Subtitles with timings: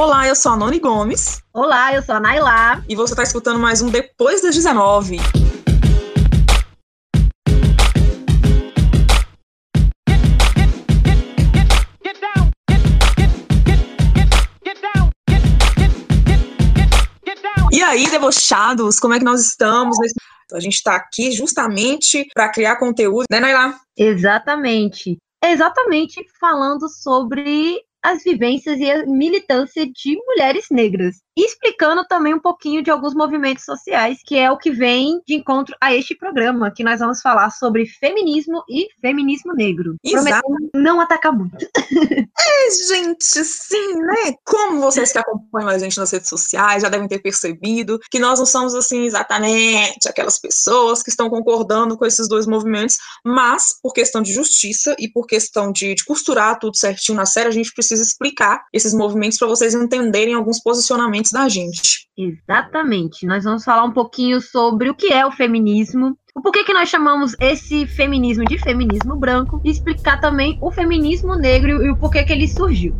[0.00, 1.42] Olá, eu sou a Noni Gomes.
[1.52, 2.84] Olá, eu sou a Nailá.
[2.88, 5.16] E você está escutando mais um Depois das 19.
[17.72, 19.98] E aí, debochados, como é que nós estamos?
[20.52, 23.76] A gente está aqui justamente para criar conteúdo, né, Nailá?
[23.96, 25.18] Exatamente.
[25.42, 32.82] Exatamente falando sobre as vivências e a militância de mulheres negras explicando também um pouquinho
[32.82, 36.84] de alguns movimentos sociais, que é o que vem de encontro a este programa, que
[36.84, 39.96] nós vamos falar sobre feminismo e feminismo negro.
[40.04, 40.48] Exato.
[40.74, 41.56] não atacar muito.
[42.40, 44.32] É, gente, sim, né?
[44.44, 48.38] Como vocês que acompanham a gente nas redes sociais já devem ter percebido que nós
[48.38, 53.92] não somos, assim, exatamente aquelas pessoas que estão concordando com esses dois movimentos, mas por
[53.92, 57.72] questão de justiça e por questão de, de costurar tudo certinho na série, a gente
[57.74, 62.08] precisa explicar esses movimentos para vocês entenderem alguns posicionamentos da gente.
[62.16, 63.26] Exatamente.
[63.26, 66.88] Nós vamos falar um pouquinho sobre o que é o feminismo, o porquê que nós
[66.88, 72.24] chamamos esse feminismo de feminismo branco e explicar também o feminismo negro e o porquê
[72.24, 72.94] que ele surgiu.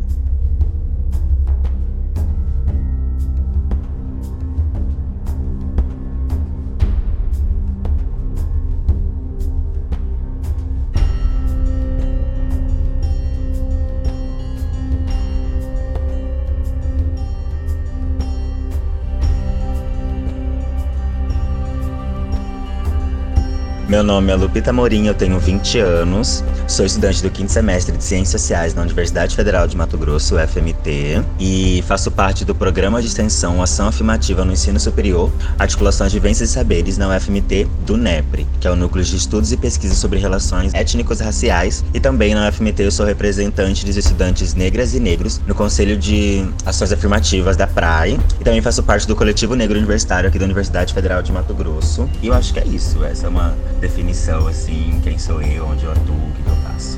[23.89, 28.03] Meu nome é Lupita Morim, eu tenho 20 anos, sou estudante do quinto semestre de
[28.03, 33.07] Ciências Sociais na Universidade Federal de Mato Grosso, UFMT, e faço parte do programa de
[33.07, 38.45] extensão Ação Afirmativa no Ensino Superior, Articulações de Vivências e Saberes na UFMT do NEPRE,
[38.59, 42.47] que é o Núcleo de Estudos e Pesquisas sobre Relações Étnicos Raciais, e também na
[42.47, 47.65] UFMT eu sou representante dos estudantes negras e negros no Conselho de Ações Afirmativas da
[47.65, 51.55] PRAE, e também faço parte do Coletivo Negro Universitário aqui da Universidade Federal de Mato
[51.55, 52.07] Grosso.
[52.21, 55.85] E eu acho que é isso, essa é uma definição assim, quem sou eu, onde
[55.85, 56.97] eu atuo, o que, eu faço.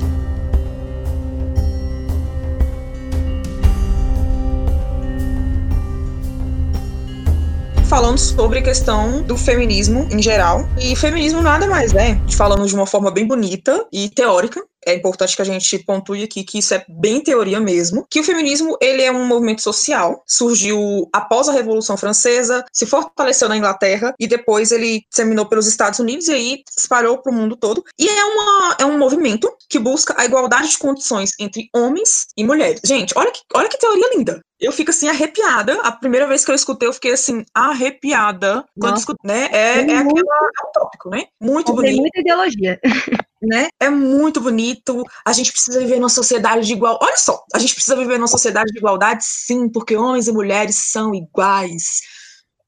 [7.88, 10.66] falando sobre a questão do feminismo em geral.
[10.80, 15.36] E feminismo nada mais é, falando de uma forma bem bonita e teórica, é importante
[15.36, 19.02] que a gente pontue aqui que isso é bem teoria mesmo, que o feminismo ele
[19.02, 24.72] é um movimento social, surgiu após a Revolução Francesa, se fortaleceu na Inglaterra e depois
[24.72, 27.84] ele disseminou pelos Estados Unidos e aí espalhou para o mundo todo.
[27.98, 32.44] E é, uma, é um movimento que busca a igualdade de condições entre homens e
[32.44, 32.80] mulheres.
[32.84, 34.40] Gente, olha que, olha que teoria linda.
[34.60, 35.80] Eu fico assim arrepiada.
[35.82, 38.64] A primeira vez que eu escutei, eu fiquei assim arrepiada.
[38.78, 39.48] Quando escutei, né?
[39.50, 41.24] É, é, aquela, é um tópico, né?
[41.40, 41.90] Muito bonito.
[41.90, 42.80] Tem muita ideologia.
[43.42, 43.68] Né?
[43.80, 45.02] É muito bonito.
[45.26, 46.96] A gente precisa viver numa sociedade de igual.
[47.02, 50.76] Olha só, a gente precisa viver numa sociedade de igualdade, sim, porque homens e mulheres
[50.76, 52.00] são iguais.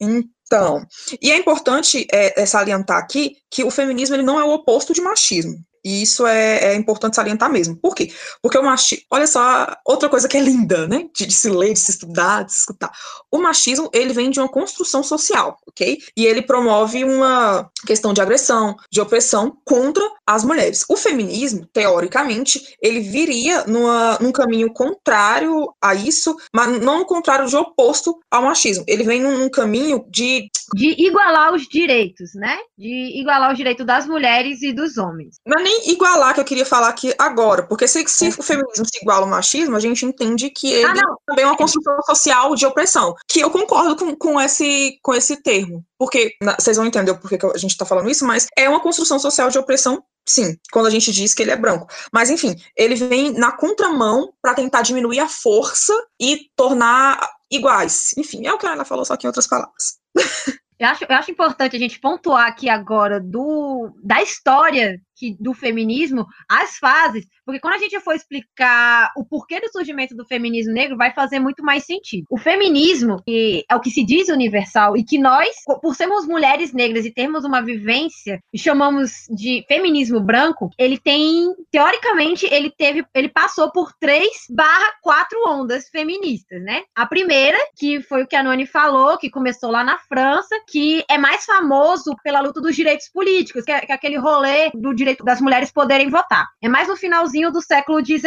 [0.00, 0.84] Então,
[1.22, 4.92] e é importante é, é salientar aqui que o feminismo ele não é o oposto
[4.92, 5.54] de machismo.
[5.84, 7.76] E isso é, é, importante salientar mesmo.
[7.76, 8.10] Por quê?
[8.42, 9.04] Porque o machismo.
[9.10, 11.08] Olha só, outra coisa que é linda, né?
[11.14, 12.90] De, de, se ler, de se estudar, de se escutar.
[13.30, 15.98] O machismo, ele vem de uma construção social, ok?
[16.16, 20.84] E ele promove uma questão de agressão, de opressão contra as mulheres.
[20.88, 27.56] O feminismo, teoricamente, ele viria numa, num caminho contrário a isso, mas não contrário de
[27.56, 28.84] oposto ao machismo.
[28.86, 30.48] Ele vem num, num caminho de.
[30.74, 32.58] De igualar os direitos, né?
[32.76, 35.36] De igualar os direitos das mulheres e dos homens.
[35.46, 38.84] Não é nem igualar que eu queria falar aqui agora, porque se, se o feminismo
[38.84, 42.54] se iguala ao machismo, a gente entende que ele ah, também é uma construção social
[42.54, 47.14] de opressão, que eu concordo com, com, esse, com esse termo, porque vocês vão entender
[47.14, 50.56] por que a gente está falando isso, mas é uma construção social de opressão Sim,
[50.72, 51.86] quando a gente diz que ele é branco.
[52.10, 57.20] Mas, enfim, ele vem na contramão para tentar diminuir a força e tornar
[57.50, 58.14] iguais.
[58.16, 59.98] Enfim, é o que ela falou, só que em outras palavras.
[60.78, 65.54] Eu acho, eu acho importante a gente pontuar aqui agora do, da história que, do
[65.54, 70.72] feminismo, as fases, porque quando a gente for explicar o porquê do surgimento do feminismo
[70.72, 72.26] negro, vai fazer muito mais sentido.
[72.30, 75.48] O feminismo, que é o que se diz universal, e que nós,
[75.80, 82.46] por sermos mulheres negras e termos uma vivência, chamamos de feminismo branco, ele tem, teoricamente,
[82.46, 86.82] ele teve, ele passou por três barra quatro ondas feministas, né?
[86.94, 91.04] A primeira, que foi o que a Noni falou, que começou lá na França, que
[91.08, 94.94] é mais famoso pela luta dos direitos políticos, que é, que é aquele rolê do
[94.94, 96.46] direito direito das mulheres poderem votar.
[96.62, 98.24] É mais no finalzinho do século XIX.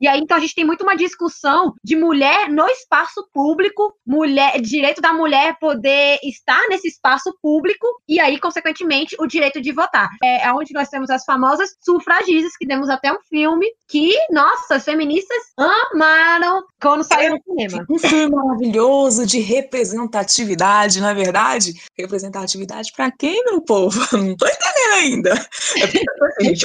[0.00, 4.60] E aí, então, a gente tem muito uma discussão de mulher no espaço público, mulher,
[4.60, 10.08] direito da mulher poder estar nesse espaço público e aí, consequentemente, o direito de votar.
[10.22, 14.76] É, é onde nós temos as famosas sufragistas, que temos até um filme que, nossa,
[14.76, 15.38] as feministas
[15.92, 17.84] amaram quando saiu no cinema.
[17.88, 21.72] Um filme maravilhoso de representatividade, não é verdade?
[21.98, 23.96] Representatividade para quem, meu povo?
[24.16, 25.30] Não tô entendendo ainda.
[25.76, 25.86] É,
[26.40, 26.64] gente,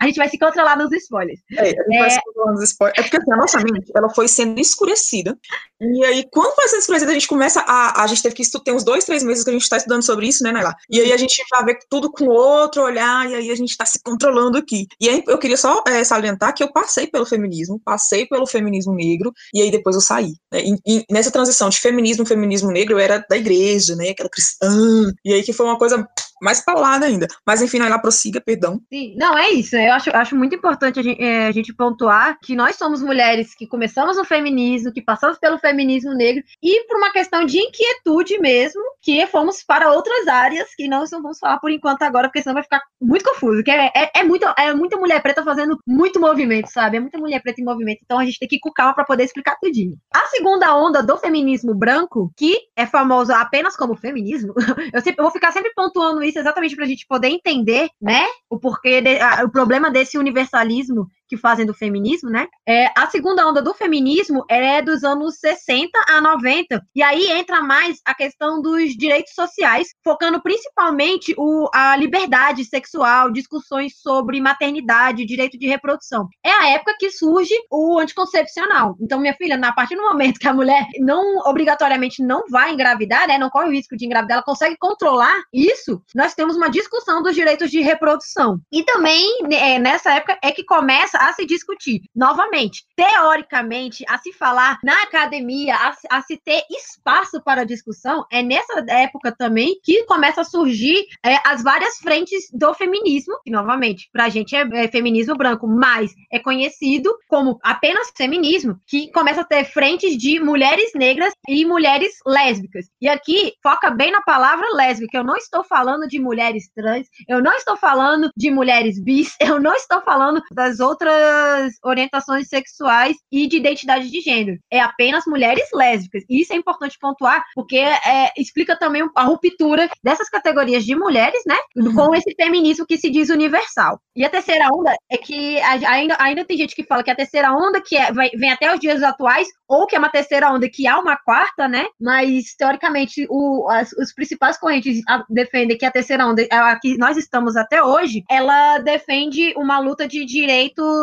[0.00, 1.40] a gente vai se controlar nos spoilers.
[1.52, 1.98] É, a gente é...
[1.98, 2.98] vai se controlar nos spoilers.
[2.98, 5.36] É porque assim, a nossa mente ela foi sendo escurecida.
[5.80, 8.02] E aí, quando foi sendo escurecida, a gente começa a.
[8.02, 10.02] A gente teve que estudar, tem uns dois, três meses que a gente está estudando
[10.02, 10.74] sobre isso, né, Naila?
[10.90, 13.84] E aí a gente já vê tudo com outro olhar, e aí a gente está
[13.84, 14.86] se controlando aqui.
[15.00, 18.94] E aí eu queria só é, salientar que eu passei pelo feminismo, passei pelo feminismo
[18.94, 20.34] negro, e aí depois eu saí.
[20.52, 20.62] Né?
[20.64, 24.10] E, e nessa transição de feminismo, feminismo negro, eu era da igreja, né?
[24.10, 25.12] Aquela cristã.
[25.24, 26.06] E aí que foi uma coisa
[26.40, 27.26] mais paulada ainda.
[27.46, 28.63] Mas enfim, ela prossiga, perdão.
[28.92, 29.76] Sim, não, é isso.
[29.76, 33.54] Eu acho, acho muito importante a gente, é, a gente pontuar que nós somos mulheres
[33.54, 38.38] que começamos no feminismo, que passamos pelo feminismo negro, e por uma questão de inquietude
[38.38, 42.54] mesmo, que fomos para outras áreas que não vamos falar por enquanto agora, porque senão
[42.54, 43.62] vai ficar muito confuso.
[43.62, 46.96] Que é, é, é, muito, é muita mulher preta fazendo muito movimento, sabe?
[46.96, 48.00] É muita mulher preta em movimento.
[48.02, 49.96] Então a gente tem que ir com calma para poder explicar tudinho.
[50.12, 54.54] A segunda onda do feminismo branco, que é famosa apenas como feminismo,
[54.92, 58.24] eu, sempre, eu vou ficar sempre pontuando isso exatamente para a gente poder entender, né,
[58.54, 62.46] o porquê, de, a, o problema desse universalismo que fazem do feminismo, né?
[62.66, 67.60] É, a segunda onda do feminismo é dos anos 60 a 90, e aí entra
[67.60, 75.26] mais a questão dos direitos sociais, focando principalmente o, a liberdade sexual, discussões sobre maternidade,
[75.26, 76.28] direito de reprodução.
[76.44, 78.96] É a época que surge o anticoncepcional.
[79.00, 83.26] Então, minha filha, na partir do momento que a mulher não obrigatoriamente não vai engravidar,
[83.26, 87.22] né, não corre o risco de engravidar, ela consegue controlar isso, nós temos uma discussão
[87.22, 88.60] dos direitos de reprodução.
[88.72, 92.02] E também, é, nessa época, é que começa a se discutir.
[92.14, 98.42] Novamente, teoricamente, a se falar na academia, a, a se ter espaço para discussão, é
[98.42, 104.08] nessa época também que começa a surgir é, as várias frentes do feminismo, que novamente,
[104.12, 109.40] para a gente é, é feminismo branco, mas é conhecido como apenas feminismo, que começa
[109.40, 112.86] a ter frentes de mulheres negras e mulheres lésbicas.
[113.00, 115.18] E aqui foca bem na palavra lésbica.
[115.18, 119.60] Eu não estou falando de mulheres trans, eu não estou falando de mulheres bis, eu
[119.60, 124.58] não estou falando das outras outras orientações sexuais e de identidade de gênero.
[124.70, 126.24] É apenas mulheres lésbicas.
[126.28, 131.42] E isso é importante pontuar, porque é, explica também a ruptura dessas categorias de mulheres,
[131.46, 131.56] né?
[131.76, 131.94] Uhum.
[131.94, 134.00] Com esse feminismo que se diz universal.
[134.16, 137.52] E a terceira onda é que ainda, ainda tem gente que fala que a terceira
[137.52, 140.86] onda, que é, vem até os dias atuais, ou que é uma terceira onda que
[140.86, 141.84] há uma quarta, né?
[142.00, 147.16] Mas, teoricamente, o, as, os principais correntes defendem que a terceira onda, a que nós
[147.16, 150.93] estamos até hoje, ela defende uma luta de direitos,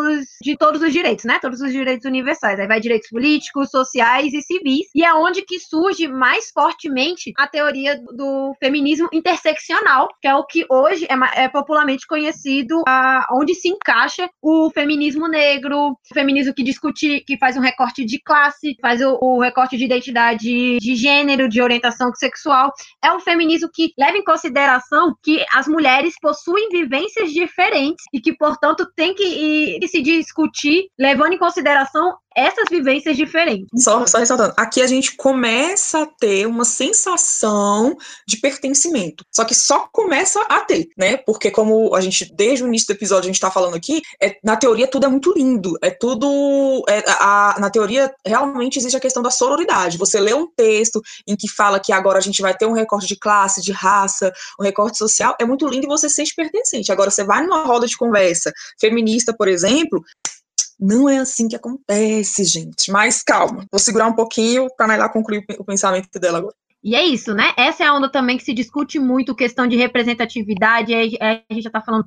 [0.41, 1.39] de todos os direitos, né?
[1.39, 2.59] Todos os direitos universais.
[2.59, 4.87] Aí vai direitos políticos, sociais e civis.
[4.95, 10.45] E é onde que surge mais fortemente a teoria do feminismo interseccional, que é o
[10.45, 16.53] que hoje é, é popularmente conhecido, a, onde se encaixa o feminismo negro, o feminismo
[16.53, 20.95] que discute, que faz um recorte de classe, faz o, o, recorte de identidade de
[20.95, 22.71] gênero, de orientação sexual.
[23.03, 28.33] É um feminismo que leva em consideração que as mulheres possuem vivências diferentes e que,
[28.35, 33.67] portanto, tem que, que se discutir levando em consideração essas vivências diferentes.
[33.83, 37.97] Só, só ressaltando, aqui a gente começa a ter uma sensação
[38.27, 39.25] de pertencimento.
[39.31, 41.17] Só que só começa a ter, né?
[41.17, 44.37] Porque como a gente, desde o início do episódio, a gente está falando aqui, é,
[44.43, 45.77] na teoria tudo é muito lindo.
[45.81, 46.83] É tudo.
[46.87, 49.97] É, a, na teoria, realmente existe a questão da sororidade.
[49.97, 53.07] Você lê um texto em que fala que agora a gente vai ter um recorte
[53.07, 56.91] de classe, de raça, um recorte social, é muito lindo e você se sente pertencente.
[56.91, 60.03] Agora, você vai numa roda de conversa feminista, por exemplo,
[60.81, 62.91] não é assim que acontece, gente.
[62.91, 66.55] Mas calma, vou segurar um pouquinho para Naila concluir o pensamento dela agora.
[66.83, 67.53] E é isso, né?
[67.55, 71.53] Essa é a onda também que se discute muito, questão de representatividade, aí, aí a
[71.53, 72.03] gente já está falando,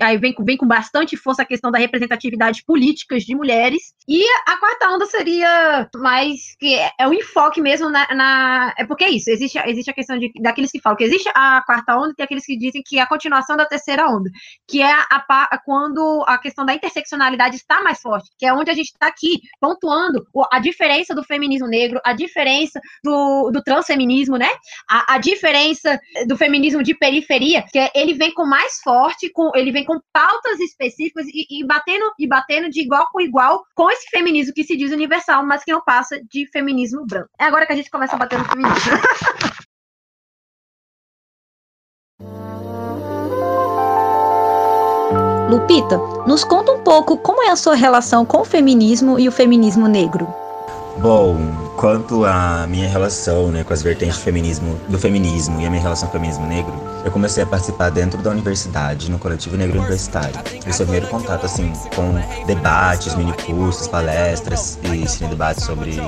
[0.00, 3.92] aí vem, vem com bastante força a questão da representatividade políticas de mulheres.
[4.08, 8.86] E a quarta onda seria mais que é, é o enfoque mesmo na, na, É
[8.86, 11.94] porque é isso, existe, existe a questão de, daqueles que falam que existe a quarta
[11.94, 14.30] onda e tem aqueles que dizem que é a continuação da terceira onda,
[14.66, 18.70] que é a, a quando a questão da interseccionalidade está mais forte, que é onde
[18.70, 24.13] a gente está aqui pontuando a diferença do feminismo negro, a diferença do, do transfeminismo
[24.14, 24.48] feminismo, né?
[24.88, 29.50] A, a, diferença do feminismo de periferia, que é, ele vem com mais forte, com,
[29.54, 33.90] ele vem com pautas específicas e, e, batendo e batendo de igual com igual com
[33.90, 37.28] esse feminismo que se diz universal, mas que não passa de feminismo branco.
[37.38, 38.92] É agora que a gente começa a bater no feminismo.
[45.50, 49.32] Lupita, nos conta um pouco como é a sua relação com o feminismo e o
[49.32, 50.43] feminismo negro.
[50.98, 51.36] Bom,
[51.76, 55.82] quanto à minha relação né, com as vertentes do feminismo, do feminismo e a minha
[55.82, 56.72] relação com o feminismo negro,
[57.04, 60.34] eu comecei a participar dentro da universidade, no coletivo negro universitário.
[60.66, 62.14] Esse foi o primeiro contato assim com
[62.46, 66.00] debates, minicursos, palestras e cine debates sobre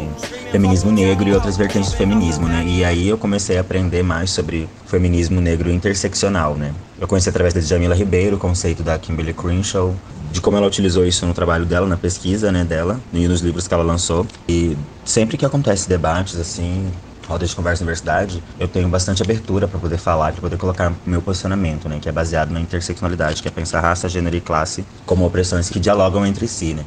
[0.51, 2.65] feminismo negro e outras vertentes do feminismo, né?
[2.67, 6.73] E aí eu comecei a aprender mais sobre feminismo negro interseccional, né?
[6.99, 9.95] Eu conheci através da Jamila Ribeiro o conceito da Kimberly Crenshaw,
[10.33, 13.67] de como ela utilizou isso no trabalho dela, na pesquisa, né, dela, e nos livros
[13.67, 14.27] que ela lançou.
[14.49, 16.91] E sempre que acontece debates assim,
[17.27, 20.93] roda de conversa na universidade, eu tenho bastante abertura para poder falar, para poder colocar
[21.05, 24.85] meu posicionamento, né, que é baseado na interseccionalidade, que é pensar raça, gênero e classe
[25.05, 26.85] como opressões que dialogam entre si, né.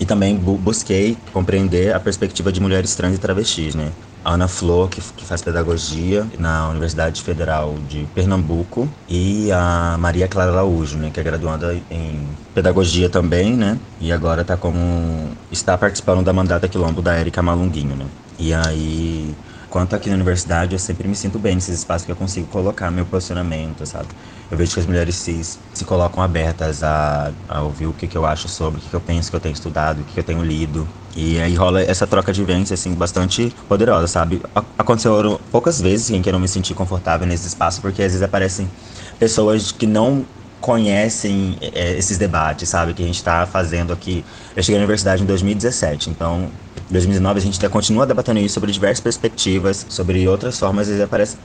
[0.00, 3.92] E também bu busquei compreender a perspectiva de mulheres trans e travestis, né?
[4.24, 10.52] Ana Flor, que, que, faz pedagogia na Universidade Federal de Pernambuco, e a Maria Clara
[10.52, 16.24] Araújo, né, que é graduada em pedagogia também, né, e agora está como está participando
[16.24, 18.06] da mandata quilombo da Érica Malunguinho, né.
[18.38, 19.34] E aí
[19.74, 22.92] quanto aqui na universidade, eu sempre me sinto bem nesses espaços que eu consigo colocar
[22.92, 24.06] meu posicionamento, sabe?
[24.48, 28.16] Eu vejo que as mulheres cis se colocam abertas a, a ouvir o que, que
[28.16, 30.20] eu acho sobre, o que, que eu penso que eu tenho estudado, o que, que
[30.20, 30.86] eu tenho lido.
[31.16, 34.40] E aí rola essa troca de vivência, assim, bastante poderosa, sabe?
[34.78, 38.22] Aconteceu poucas vezes em que eu não me senti confortável nesse espaço, porque às vezes
[38.22, 38.70] aparecem
[39.18, 40.24] pessoas que não
[40.60, 42.94] conhecem é, esses debates, sabe?
[42.94, 44.24] Que a gente está fazendo aqui.
[44.54, 46.48] Eu cheguei na universidade em 2017, então
[46.90, 51.36] 2019 a gente até continua debatendo isso sobre diversas perspectivas, sobre outras formas, e aparece,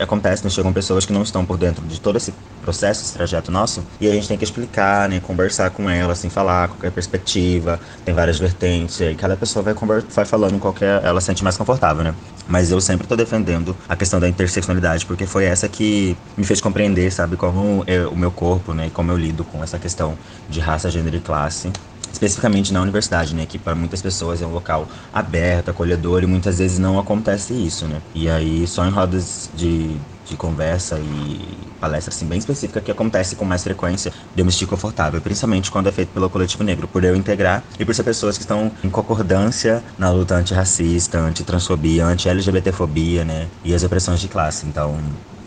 [0.00, 2.32] acontece, né, chegam pessoas que não estão por dentro de todo esse
[2.62, 6.30] processo, esse trajeto nosso, e a gente tem que explicar, né, conversar com elas, assim,
[6.30, 11.26] falar qualquer perspectiva, tem várias vertentes, e cada pessoa vai, vai falando qualquer, ela se
[11.26, 12.14] sente mais confortável, né.
[12.46, 16.60] Mas eu sempre estou defendendo a questão da interseccionalidade, porque foi essa que me fez
[16.60, 20.16] compreender, sabe, como eu, o meu corpo, né, e como eu lido com essa questão
[20.48, 21.72] de raça, gênero e classe
[22.14, 26.58] especificamente na universidade, né, que para muitas pessoas é um local aberto, acolhedor e muitas
[26.58, 28.00] vezes não acontece isso, né?
[28.14, 33.36] E aí só em rodas de, de conversa e palestra assim bem específica que acontece
[33.36, 36.88] com mais frequência de eu me sentir confortável, principalmente quando é feito pelo coletivo negro,
[36.88, 42.06] por eu integrar e por ser pessoas que estão em concordância na luta antirracista, antitransfobia,
[42.06, 44.66] anti-LGBTfobia, né, e as opressões de classe.
[44.66, 44.98] Então,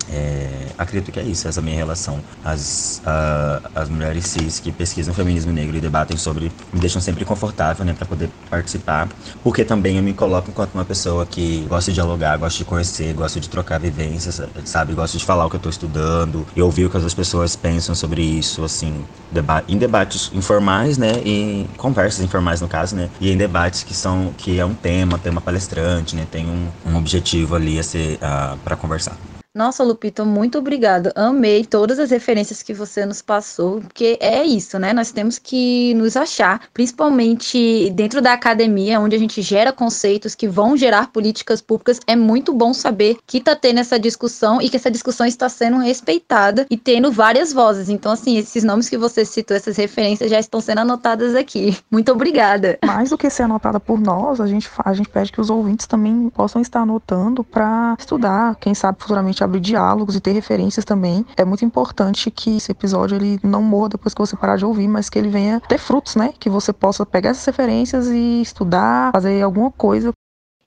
[0.10, 2.20] é, acredito que é isso, essa minha relação.
[2.44, 7.26] As, uh, as mulheres cis que pesquisam feminismo negro e debatem sobre me deixam sempre
[7.26, 9.08] confortável, né, para poder participar,
[9.44, 13.14] porque também eu me coloco enquanto uma pessoa que gosta de dialogar, gosta de conhecer,
[13.14, 16.86] gosta de trocar vivências, sabe, gosta de falar o que eu estou estudando e ouvir
[16.86, 22.24] o que as pessoas pensam sobre isso, assim, deba em debates informais, né, e conversas
[22.24, 25.42] informais no caso, né, e em debates que são que é um tema, tem uma
[25.42, 29.18] palestrante, né, tem um, um objetivo ali a ser uh, ah, para conversar.
[29.58, 31.12] Nossa, Lupito, muito obrigada.
[31.16, 34.94] Amei todas as referências que você nos passou, porque é isso, né?
[34.94, 40.48] Nós temos que nos achar, principalmente dentro da academia, onde a gente gera conceitos que
[40.48, 42.00] vão gerar políticas públicas.
[42.06, 45.80] É muito bom saber que está tendo essa discussão e que essa discussão está sendo
[45.80, 47.90] respeitada e tendo várias vozes.
[47.90, 51.76] Então, assim, esses nomes que você citou, essas referências já estão sendo anotadas aqui.
[51.90, 52.78] Muito obrigada.
[52.86, 55.88] Mais do que ser anotada por nós, a gente, a gente pede que os ouvintes
[55.88, 61.25] também possam estar anotando para estudar, quem sabe futuramente abrir diálogos e ter referências também.
[61.36, 64.88] É muito importante que esse episódio ele não morra depois que você parar de ouvir,
[64.88, 66.34] mas que ele venha ter frutos, né?
[66.39, 70.12] Que você possa pegar essas referências e estudar, fazer alguma coisa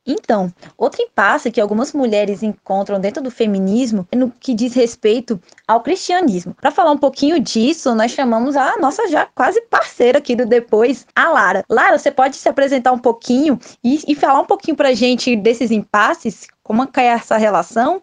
[0.06, 5.40] então, outro impasse que algumas mulheres encontram dentro do feminismo é no que diz respeito
[5.68, 6.54] ao cristianismo.
[6.54, 11.06] Para falar um pouquinho disso, nós chamamos a nossa já quase parceira aqui do Depois,
[11.14, 11.64] a Lara.
[11.68, 15.36] Lara, você pode se apresentar um pouquinho e, e falar um pouquinho para a gente
[15.36, 16.48] desses impasses?
[16.62, 18.02] Como é essa relação?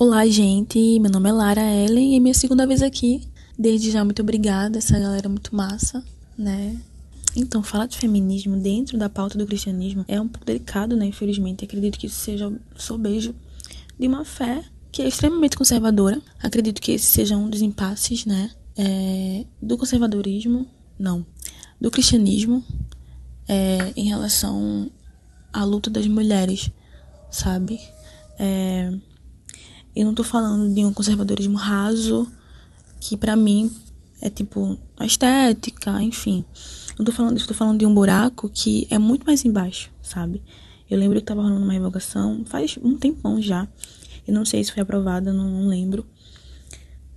[0.00, 1.00] Olá, gente.
[1.00, 3.26] Meu nome é Lara Ellen e é minha segunda vez aqui.
[3.58, 4.78] Desde já, muito obrigada.
[4.78, 6.04] Essa galera é muito massa,
[6.38, 6.80] né?
[7.34, 11.04] Então, falar de feminismo dentro da pauta do cristianismo é um pouco delicado, né?
[11.04, 13.34] Infelizmente, acredito que isso seja sobejo
[13.98, 14.62] de uma fé
[14.92, 16.22] que é extremamente conservadora.
[16.40, 18.52] Acredito que esse seja um dos impasses, né?
[18.76, 20.64] É, do conservadorismo,
[20.96, 21.26] não,
[21.80, 22.62] do cristianismo
[23.48, 24.92] é, em relação
[25.52, 26.70] à luta das mulheres,
[27.32, 27.80] sabe?
[28.38, 28.96] É,
[29.98, 32.30] eu não tô falando de um conservadorismo raso,
[33.00, 33.68] que para mim
[34.20, 36.44] é tipo a estética, enfim.
[36.96, 40.40] Não tô falando disso, tô falando de um buraco que é muito mais embaixo, sabe?
[40.88, 43.66] Eu lembro que tava rolando uma revogação faz um tempão já.
[44.24, 46.06] Eu não sei se foi aprovada, não, não lembro.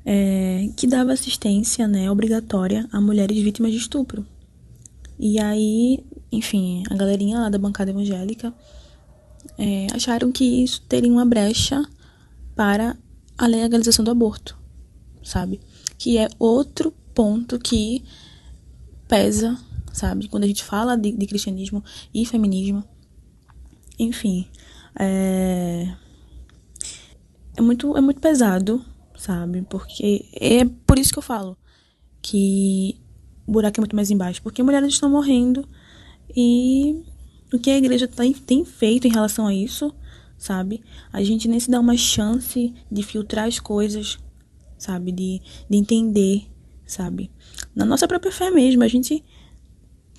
[0.04, 4.26] É, que dava assistência, né, obrigatória a mulheres vítimas de estupro.
[5.20, 8.52] E aí, enfim, a galerinha lá da bancada evangélica
[9.56, 11.88] é, acharam que isso teria uma brecha
[12.62, 12.96] para
[13.40, 14.56] a legalização do aborto,
[15.24, 15.60] sabe?
[16.02, 18.04] que é outro ponto que
[19.08, 19.56] pesa,
[19.94, 20.28] sabe?
[20.28, 22.84] Quando a gente fala de, de cristianismo e feminismo.
[24.00, 24.48] Enfim,
[25.00, 25.92] é,
[27.56, 28.84] é, muito, é muito pesado,
[29.16, 29.62] sabe?
[29.62, 31.56] Porque é por isso que eu falo
[32.20, 33.00] que
[33.46, 34.42] o buraco é muito mais embaixo.
[34.42, 35.68] Porque mulheres estão morrendo
[36.36, 37.04] e
[37.54, 39.94] o que a igreja tem, tem feito em relação a isso,
[40.42, 40.82] sabe?
[41.14, 44.18] A gente nem se dá uma chance de filtrar as coisas,
[44.76, 45.12] sabe?
[45.12, 46.48] De, de entender,
[46.84, 47.30] sabe?
[47.76, 49.24] Na nossa própria fé mesmo, a gente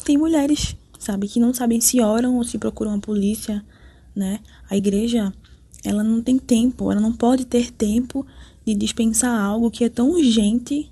[0.04, 1.26] tem mulheres, sabe?
[1.26, 3.64] Que não sabem se oram ou se procuram a polícia,
[4.14, 4.38] né?
[4.70, 5.34] A igreja,
[5.82, 8.24] ela não tem tempo, ela não pode ter tempo
[8.64, 10.88] de dispensar algo que é tão urgente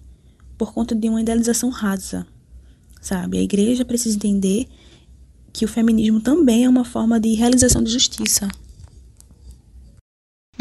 [0.58, 2.26] por conta de uma idealização rasa,
[3.00, 3.38] sabe?
[3.38, 4.66] A igreja precisa entender
[5.52, 8.48] que o feminismo também é uma forma de realização de justiça.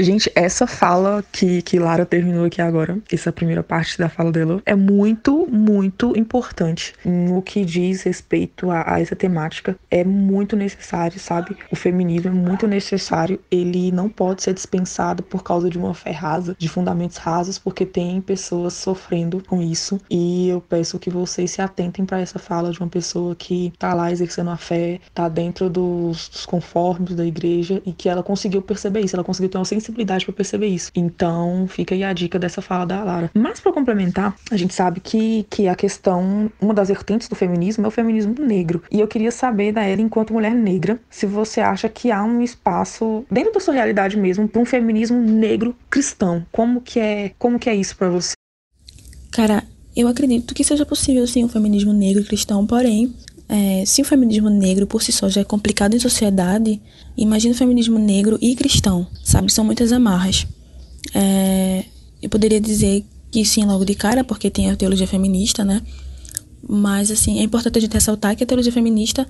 [0.01, 4.61] Gente, essa fala que, que Lara terminou aqui agora, essa primeira parte da fala dela,
[4.65, 9.77] é muito, muito importante no que diz respeito a, a, essa temática.
[9.91, 11.57] É muito necessário, sabe?
[11.69, 13.41] O feminismo é muito necessário.
[13.51, 17.85] Ele não pode ser dispensado por causa de uma fé rasa, de fundamentos rasos, porque
[17.85, 19.99] tem pessoas sofrendo com isso.
[20.09, 23.93] E eu peço que vocês se atentem para essa fala de uma pessoa que tá
[23.93, 28.61] lá exercendo a fé, tá dentro dos, dos conformes da igreja e que ela conseguiu
[28.61, 30.91] perceber isso, ela conseguiu ter uma sensibilidade sensibilidade para perceber isso.
[30.95, 33.31] Então, fica aí a dica dessa fala da Lara.
[33.33, 37.85] Mas para complementar, a gente sabe que, que a questão, uma das vertentes do feminismo
[37.85, 38.83] é o feminismo negro.
[38.91, 42.41] E eu queria saber da ela, enquanto mulher negra, se você acha que há um
[42.41, 46.45] espaço dentro da sua realidade mesmo para um feminismo negro cristão.
[46.51, 48.33] Como que é, como que é isso para você?
[49.31, 49.63] Cara,
[49.95, 53.13] eu acredito que seja possível sim um feminismo negro cristão, porém,
[53.49, 56.79] é, se o feminismo negro por si só já é complicado em sociedade,
[57.17, 59.51] imagina o feminismo negro e cristão, sabe?
[59.51, 60.45] São muitas amarras.
[61.15, 61.83] É,
[62.21, 65.81] eu poderia dizer que sim, logo de cara, porque tem a teologia feminista, né?
[66.67, 69.27] Mas, assim, é importante a gente ressaltar que a teologia feminista,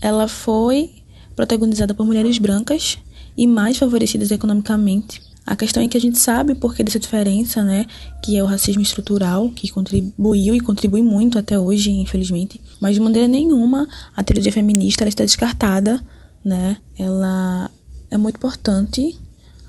[0.00, 0.92] ela foi
[1.34, 2.98] protagonizada por mulheres brancas
[3.36, 7.64] e mais favorecidas economicamente a questão é que a gente sabe por que dessa diferença,
[7.64, 7.86] né?
[8.22, 12.60] Que é o racismo estrutural, que contribuiu e contribui muito até hoje, infelizmente.
[12.78, 16.04] Mas de maneira nenhuma a teoria feminista ela está descartada,
[16.44, 16.76] né?
[16.98, 17.70] Ela
[18.10, 19.18] é muito importante,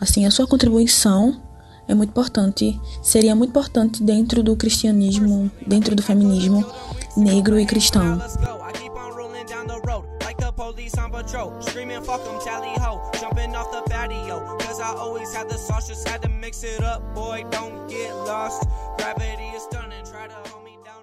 [0.02, 1.42] assim, a sua contribuição
[1.88, 6.64] é muito importante, seria muito importante dentro do cristianismo, dentro do feminismo
[7.16, 8.22] negro e cristão
[10.60, 15.34] police on patrol, screaming fuck them tally ho, jumping off the patio, cause I always
[15.34, 18.68] had the sauce, just had to mix it up, boy, don't get lost,
[18.98, 21.02] gravity is stunning, try to hold me down.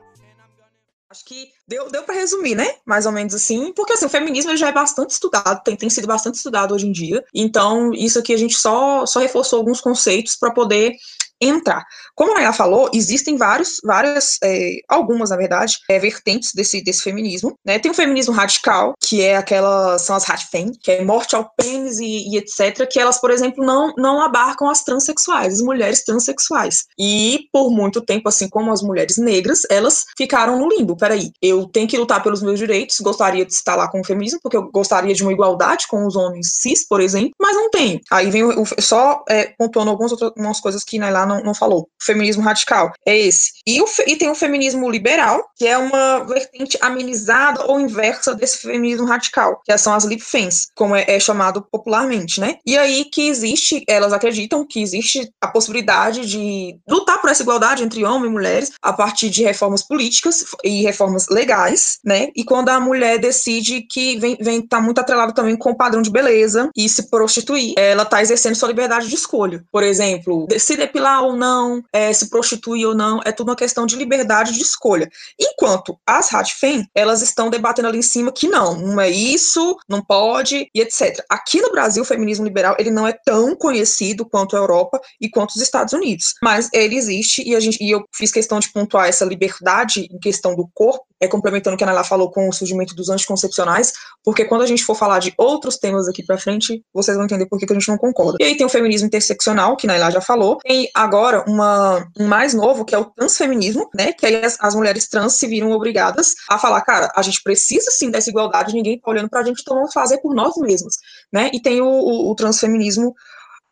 [1.08, 2.74] Acho que deu, deu para resumir, né?
[2.84, 6.06] Mais ou menos assim, porque assim, o feminismo já é bastante estudado, tem, tem sido
[6.06, 7.24] bastante estudado hoje em dia.
[7.32, 10.96] Então, isso aqui a gente só, só reforçou alguns conceitos para poder
[11.40, 11.84] entrar.
[12.14, 17.02] Como a Nayá falou, existem vários, várias, é, algumas, na verdade, é, vertentes desse, desse
[17.02, 17.54] feminismo.
[17.64, 17.78] Né?
[17.78, 21.98] Tem o feminismo radical, que é aquelas, são as Ratfem, que é morte ao pênis
[21.98, 26.84] e, e, etc., que elas, por exemplo, não, não abarcam as transexuais, as mulheres transexuais.
[26.98, 30.96] E por muito tempo, assim como as mulheres negras, elas ficaram no limbo.
[30.96, 34.40] Peraí, eu tenho que lutar pelos meus direitos, gostaria de estar lá com o feminismo,
[34.42, 38.00] porque eu gostaria de uma igualdade com os homens cis, por exemplo, mas não tenho.
[38.10, 41.82] Aí vem o, o, só é, pontuando algumas outras coisas que Não, não falou.
[41.82, 43.52] O feminismo radical é esse.
[43.66, 48.58] E, o, e tem o feminismo liberal, que é uma vertente amenizada ou inversa desse
[48.58, 52.56] feminismo radical, que são as lipfens, como é, é chamado popularmente, né?
[52.66, 57.82] E aí que existe, elas acreditam que existe a possibilidade de lutar por essa igualdade
[57.82, 62.28] entre homens e mulheres a partir de reformas políticas e reformas legais, né?
[62.34, 66.02] E quando a mulher decide que vem, vem tá muito atrelado também com o padrão
[66.02, 69.64] de beleza e se prostituir, ela tá exercendo sua liberdade de escolha.
[69.70, 73.86] Por exemplo, se depilar ou não, é, se prostituir ou não, é tudo uma questão
[73.86, 75.08] de liberdade de escolha.
[75.38, 80.02] Enquanto as Radfem, elas estão debatendo ali em cima que não, não é isso, não
[80.02, 81.24] pode, e etc.
[81.28, 85.28] Aqui no Brasil, o feminismo liberal, ele não é tão conhecido quanto a Europa e
[85.28, 88.70] quanto os Estados Unidos, mas ele existe e, a gente, e eu fiz questão de
[88.72, 92.48] pontuar essa liberdade em questão do corpo, é complementando o que a Ana falou com
[92.48, 96.38] o surgimento dos anticoncepcionais, porque quando a gente for falar de outros temas aqui para
[96.38, 98.36] frente, vocês vão entender por que, que a gente não concorda.
[98.40, 102.26] E aí tem o feminismo interseccional, que a Naila já falou, tem agora uma, um
[102.26, 105.70] mais novo, que é o transfeminismo, né, que aí as, as, mulheres trans se viram
[105.70, 109.60] obrigadas a falar, cara, a gente precisa sim dessa igualdade, ninguém tá olhando pra gente,
[109.62, 110.96] então vamos fazer por nós mesmos,
[111.32, 113.14] né, e tem o, o, o transfeminismo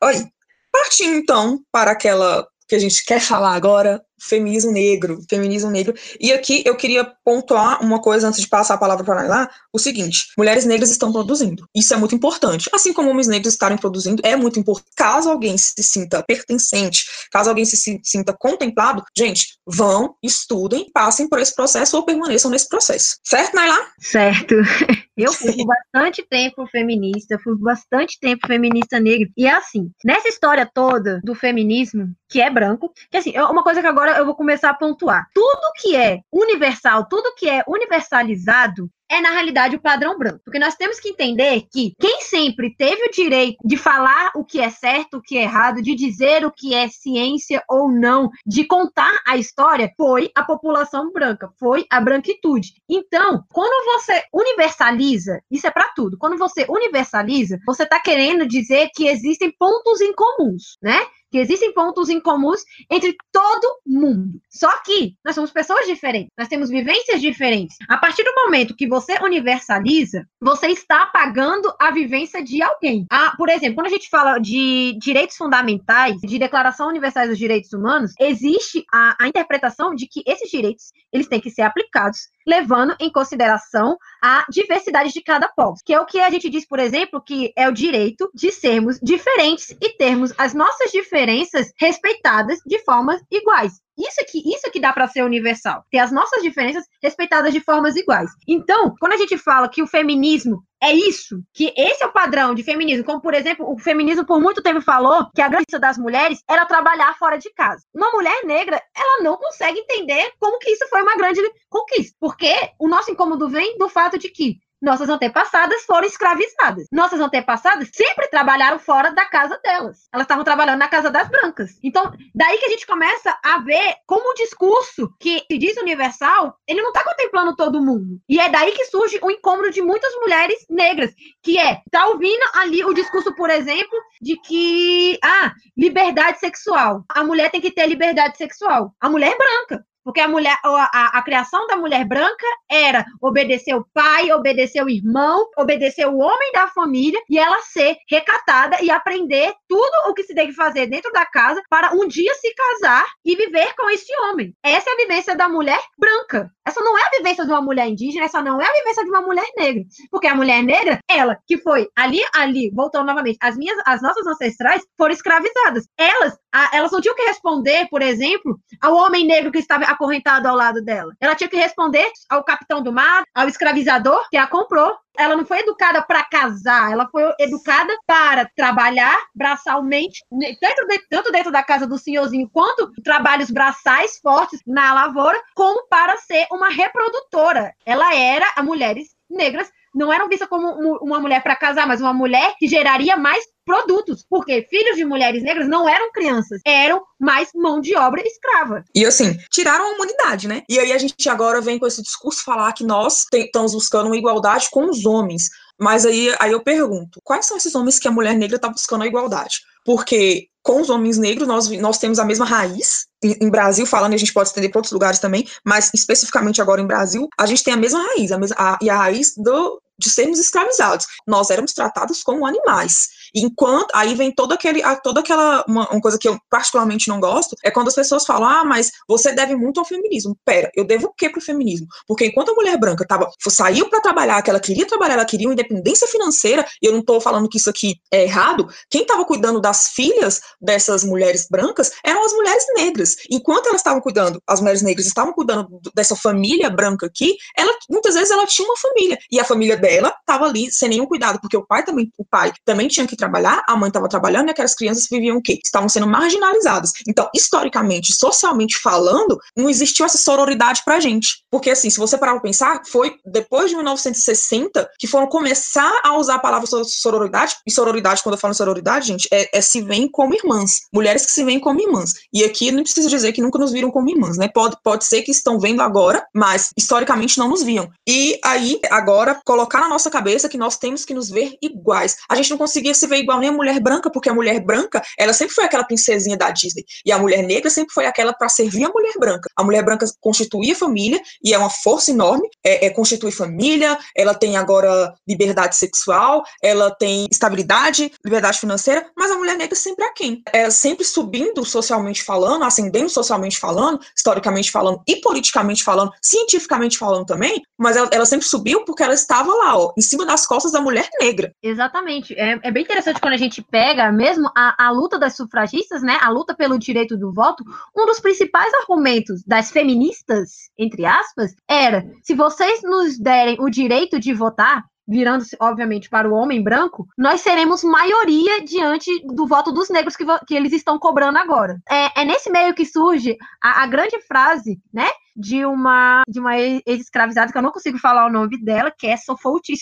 [0.02, 0.24] aí.
[0.72, 5.94] Partindo, então, para aquela que a gente quer falar agora, feminismo negro, feminismo negro.
[6.20, 9.78] E aqui eu queria pontuar uma coisa antes de passar a palavra para lá, o
[9.78, 11.68] seguinte: mulheres negras estão produzindo.
[11.74, 12.68] Isso é muito importante.
[12.72, 14.90] Assim como homens negros estarem produzindo, é muito importante.
[14.96, 21.38] Caso alguém se sinta pertencente, caso alguém se sinta contemplado, gente, vão, estudem, passem por
[21.38, 23.18] esse processo ou permaneçam nesse processo.
[23.24, 23.86] Certo, Naila?
[23.98, 24.54] Certo.
[25.16, 29.28] Eu fui bastante tempo feminista, fui bastante tempo feminista negra.
[29.36, 33.62] E é assim, nessa história toda do feminismo, que é branco, que assim, é uma
[33.62, 35.26] coisa que agora eu vou começar a pontuar.
[35.34, 40.40] Tudo que é universal, tudo que é universalizado é, na realidade, o padrão branco.
[40.44, 44.60] Porque nós temos que entender que quem sempre teve o direito de falar o que
[44.60, 48.64] é certo, o que é errado, de dizer o que é ciência ou não, de
[48.64, 52.74] contar a história, foi a população branca, foi a branquitude.
[52.88, 58.88] Então, quando você universaliza, isso é para tudo, quando você universaliza, você está querendo dizer
[58.94, 60.98] que existem pontos em comuns, né?
[61.34, 64.40] Que existem pontos em comuns entre todo mundo.
[64.48, 67.76] Só que nós somos pessoas diferentes, nós temos vivências diferentes.
[67.88, 73.04] A partir do momento que você universaliza, você está apagando a vivência de alguém.
[73.10, 77.72] Ah, por exemplo, quando a gente fala de direitos fundamentais, de Declaração Universal dos Direitos
[77.72, 82.94] Humanos, existe a, a interpretação de que esses direitos eles têm que ser aplicados levando
[83.00, 86.78] em consideração a diversidade de cada povo, que é o que a gente diz, por
[86.78, 92.78] exemplo, que é o direito de sermos diferentes e termos as nossas diferenças respeitadas de
[92.84, 93.84] formas iguais.
[93.96, 97.96] Isso aqui, isso que dá para ser universal, ter as nossas diferenças respeitadas de formas
[97.96, 98.30] iguais.
[98.46, 102.54] Então, quando a gente fala que o feminismo é isso, que esse é o padrão
[102.54, 105.96] de feminismo, como por exemplo, o feminismo por muito tempo falou que a grande das
[105.96, 107.82] mulheres era trabalhar fora de casa.
[107.94, 112.52] Uma mulher negra, ela não consegue entender como que isso foi uma grande conquista, porque
[112.78, 116.86] o nosso incômodo vem do fato de que nossas antepassadas foram escravizadas.
[116.92, 120.06] Nossas antepassadas sempre trabalharam fora da casa delas.
[120.12, 121.78] Elas estavam trabalhando na casa das brancas.
[121.82, 126.56] Então, daí que a gente começa a ver como o discurso que se diz universal,
[126.68, 128.20] ele não está contemplando todo mundo.
[128.28, 132.42] E é daí que surge o incômodo de muitas mulheres negras, que é, tá ouvindo
[132.54, 137.04] ali o discurso, por exemplo, de que, ah, liberdade sexual.
[137.08, 138.94] A mulher tem que ter liberdade sexual.
[139.00, 139.84] A mulher é branca.
[140.04, 144.90] Porque a mulher, a, a, criação da mulher branca era obedecer o pai, obedecer o
[144.90, 150.22] irmão, obedecer o homem da família e ela ser recatada e aprender tudo o que
[150.22, 153.88] se tem que fazer dentro da casa para um dia se casar e viver com
[153.90, 154.54] esse homem.
[154.62, 156.50] Essa é a vivência da mulher branca.
[156.66, 159.10] Essa não é a vivência de uma mulher indígena, essa não é a vivência de
[159.10, 159.82] uma mulher negra.
[160.10, 164.26] Porque a mulher negra, ela que foi ali, ali, voltando novamente, as minhas, as nossas
[164.26, 165.86] ancestrais foram escravizadas.
[165.98, 170.48] Elas, a, elas não tinham que responder, por exemplo, ao homem negro que estava acorrentado
[170.48, 171.12] ao lado dela.
[171.20, 174.92] Ela tinha que responder ao capitão do mar, ao escravizador que a comprou.
[175.16, 180.24] Ela não foi educada para casar, ela foi educada para trabalhar braçalmente,
[180.60, 185.86] tanto, de, tanto dentro da casa do senhorzinho, quanto trabalhos braçais fortes na lavoura, como
[185.88, 187.72] para ser uma reprodutora.
[187.86, 190.68] Ela era a mulheres negras não eram vistas como
[191.02, 195.42] uma mulher para casar, mas uma mulher que geraria mais produtos, porque filhos de mulheres
[195.42, 198.84] negras não eram crianças, eram mais mão de obra escrava.
[198.94, 200.62] E assim, tiraram a humanidade, né?
[200.68, 204.16] E aí a gente agora vem com esse discurso falar que nós estamos buscando uma
[204.16, 205.48] igualdade com os homens.
[205.80, 209.02] Mas aí, aí eu pergunto, quais são esses homens que a mulher negra está buscando
[209.02, 209.60] a igualdade?
[209.84, 213.06] Porque com os homens negros nós, nós temos a mesma raiz.
[213.22, 216.86] Em, Brasil, falando, a gente pode estender para outros lugares também, mas especificamente agora em
[216.86, 220.10] Brasil, a gente tem a mesma raiz, a mesma, a, e a raiz do, de
[220.10, 221.06] sermos escravizados.
[221.26, 223.08] Nós éramos tratados como animais.
[223.34, 227.56] Enquanto aí vem todo aquele, toda aquela uma, uma, coisa que eu particularmente não gosto
[227.64, 230.36] é quando as pessoas falam: "Ah, mas você deve muito ao feminismo".
[230.44, 231.86] Pera, eu devo o quê pro feminismo?
[232.06, 235.48] Porque enquanto a mulher branca tava saiu para trabalhar, que ela queria trabalhar, ela queria
[235.48, 239.24] uma independência financeira, e eu não estou falando que isso aqui é errado, quem estava
[239.24, 243.16] cuidando das filhas dessas mulheres brancas eram as mulheres negras.
[243.30, 248.14] Enquanto elas estavam cuidando, as mulheres negras estavam cuidando dessa família branca aqui, ela muitas
[248.14, 251.56] vezes ela tinha uma família e a família dela estava ali sem nenhum cuidado, porque
[251.56, 254.74] o pai também, o pai também tinha que trabalhar, a mãe estava trabalhando e aquelas
[254.74, 255.58] crianças viviam o quê?
[255.64, 256.92] Estavam sendo marginalizadas.
[257.08, 261.44] Então, historicamente, socialmente falando, não existiu essa sororidade pra gente.
[261.50, 266.16] Porque, assim, se você parar pra pensar, foi depois de 1960 que foram começar a
[266.16, 270.08] usar a palavra sororidade, e sororidade, quando eu falo sororidade, gente, é, é se veem
[270.08, 270.80] como irmãs.
[270.92, 272.12] Mulheres que se veem como irmãs.
[272.32, 274.48] E aqui não precisa dizer que nunca nos viram como irmãs, né?
[274.48, 277.90] Pode, pode ser que estão vendo agora, mas historicamente não nos viam.
[278.06, 282.16] E aí, agora, colocar na nossa cabeça que nós temos que nos ver iguais.
[282.28, 285.02] A gente não conseguia se ver igual nem a mulher branca, porque a mulher branca,
[285.18, 288.48] ela sempre foi aquela princesinha da Disney, e a mulher negra sempre foi aquela para
[288.48, 289.48] servir a mulher branca.
[289.56, 294.34] A mulher branca constituía família, e é uma força enorme, é, é constitui família, ela
[294.34, 300.12] tem agora liberdade sexual, ela tem estabilidade, liberdade financeira, mas a mulher negra sempre é
[300.12, 300.42] quem?
[300.52, 307.26] É sempre subindo socialmente falando, ascendendo socialmente falando, historicamente falando e politicamente falando, cientificamente falando
[307.26, 310.72] também, mas ela, ela sempre subiu porque ela estava lá, ó, em cima das costas
[310.72, 311.52] da mulher negra.
[311.62, 312.34] Exatamente.
[312.34, 316.18] É, é bem interessante quando a gente pega mesmo a, a luta das sufragistas, né?
[316.20, 317.64] A luta pelo direito do voto.
[317.96, 324.18] Um dos principais argumentos das feministas, entre aspas, era: se vocês nos derem o direito
[324.18, 329.90] de votar, virando-se, obviamente, para o homem branco, nós seremos maioria diante do voto dos
[329.90, 331.78] negros que, que eles estão cobrando agora.
[331.88, 335.06] É, é nesse meio que surge a, a, grande frase, né?
[335.36, 339.16] De uma, de uma ex-escravizada, que eu não consigo falar o nome dela, que é
[339.16, 339.72] Sofout.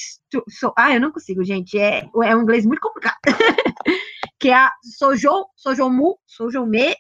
[0.49, 1.79] So, ah, eu não consigo, gente.
[1.79, 3.19] É, é um inglês muito complicado.
[4.41, 6.97] que é a Sojo, Sojomu, Sojome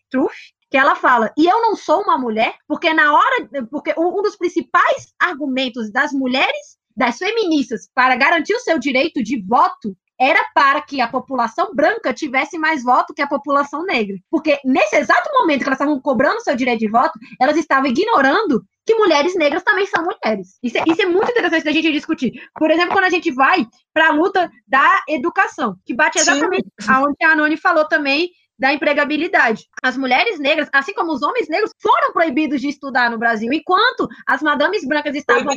[0.70, 4.36] que ela fala, e eu não sou uma mulher, porque na hora, porque um dos
[4.36, 10.80] principais argumentos das mulheres das feministas para garantir o seu direito de voto era para
[10.80, 14.16] que a população branca tivesse mais voto que a população negra.
[14.30, 18.62] Porque nesse exato momento que elas estavam cobrando seu direito de voto, elas estavam ignorando
[18.86, 20.58] que mulheres negras também são mulheres.
[20.62, 22.32] Isso é, isso é muito interessante da gente discutir.
[22.54, 26.92] Por exemplo, quando a gente vai para a luta da educação, que bate exatamente Sim.
[26.92, 29.66] aonde a Anoni falou também da empregabilidade.
[29.82, 34.06] As mulheres negras, assim como os homens negros, foram proibidos de estudar no Brasil, enquanto
[34.24, 35.52] as madames brancas estavam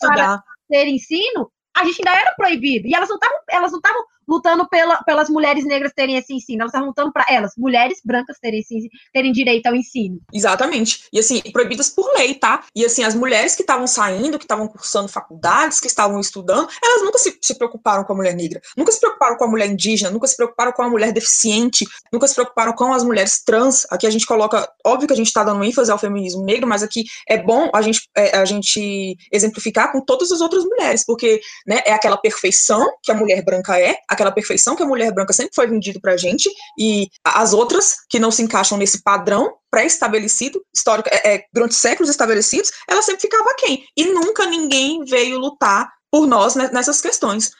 [0.00, 2.88] para ter ensino, a gente ainda era proibido.
[2.88, 6.62] E elas não estavam, elas não estavam lutando pela, pelas mulheres negras terem esse ensino,
[6.62, 10.20] elas estavam lutando para elas, mulheres brancas terem, esse, terem direito ao ensino.
[10.32, 11.04] Exatamente.
[11.12, 12.64] E assim, proibidas por lei, tá?
[12.74, 17.02] E assim, as mulheres que estavam saindo, que estavam cursando faculdades, que estavam estudando, elas
[17.02, 20.10] nunca se, se preocuparam com a mulher negra, nunca se preocuparam com a mulher indígena,
[20.10, 23.86] nunca se preocuparam com a mulher deficiente, nunca se preocuparam com as mulheres trans.
[23.90, 26.82] Aqui a gente coloca, óbvio que a gente está dando ênfase ao feminismo negro, mas
[26.82, 31.40] aqui é bom a gente, é, a gente exemplificar com todas as outras mulheres, porque
[31.66, 35.32] né, é aquela perfeição que a mulher branca é, aquela perfeição que a mulher branca
[35.32, 40.60] sempre foi vendido pra gente, e as outras que não se encaixam nesse padrão pré-estabelecido,
[40.74, 43.84] histórico, é, é, durante séculos estabelecidos, ela sempre ficava quem?
[43.96, 47.50] E nunca ninguém veio lutar por nós nessas questões.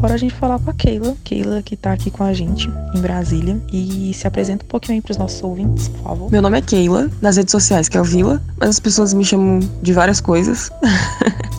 [0.00, 3.00] Agora a gente falar com a Keila, Keila que tá aqui com a gente em
[3.02, 6.32] Brasília e se apresenta um pouquinho aí pros nossos ouvintes, por favor.
[6.32, 9.22] Meu nome é Keila, nas redes sociais que é o Vila, mas as pessoas me
[9.26, 10.72] chamam de várias coisas.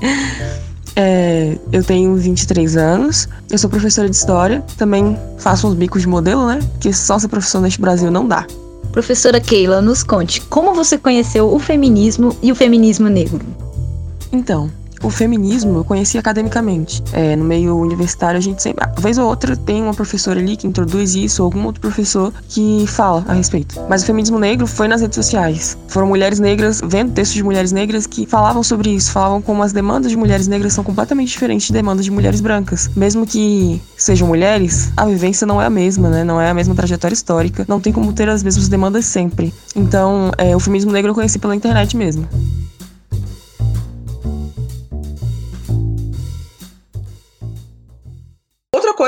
[0.98, 6.08] é, eu tenho 23 anos, eu sou professora de história, também faço uns bicos de
[6.08, 6.62] modelo, né?
[6.80, 8.48] Que só ser professor neste Brasil não dá.
[8.92, 13.46] Professora Keila, nos conte como você conheceu o feminismo e o feminismo negro.
[14.32, 14.72] Então,
[15.04, 17.04] o feminismo eu conheci academicamente.
[17.12, 20.68] É, no meio universitário a gente sempre, vez ou outra, tem uma professora ali que
[20.68, 23.80] introduz isso, ou algum outro professor que fala a respeito.
[23.90, 25.78] Mas o feminismo negro foi nas redes sociais.
[25.88, 29.72] Foram mulheres negras vendo textos de mulheres negras que falavam sobre isso, falavam como as
[29.72, 32.90] demandas de mulheres negras são completamente diferentes de demandas de mulheres brancas.
[32.96, 36.24] Mesmo que sejam mulheres, a vivência não é a mesma, né?
[36.24, 39.54] Não é a mesma trajetória histórica, não tem como ter as mesmas demandas sempre.
[39.76, 42.28] Então, é, o feminismo negro eu conheci pela internet mesmo.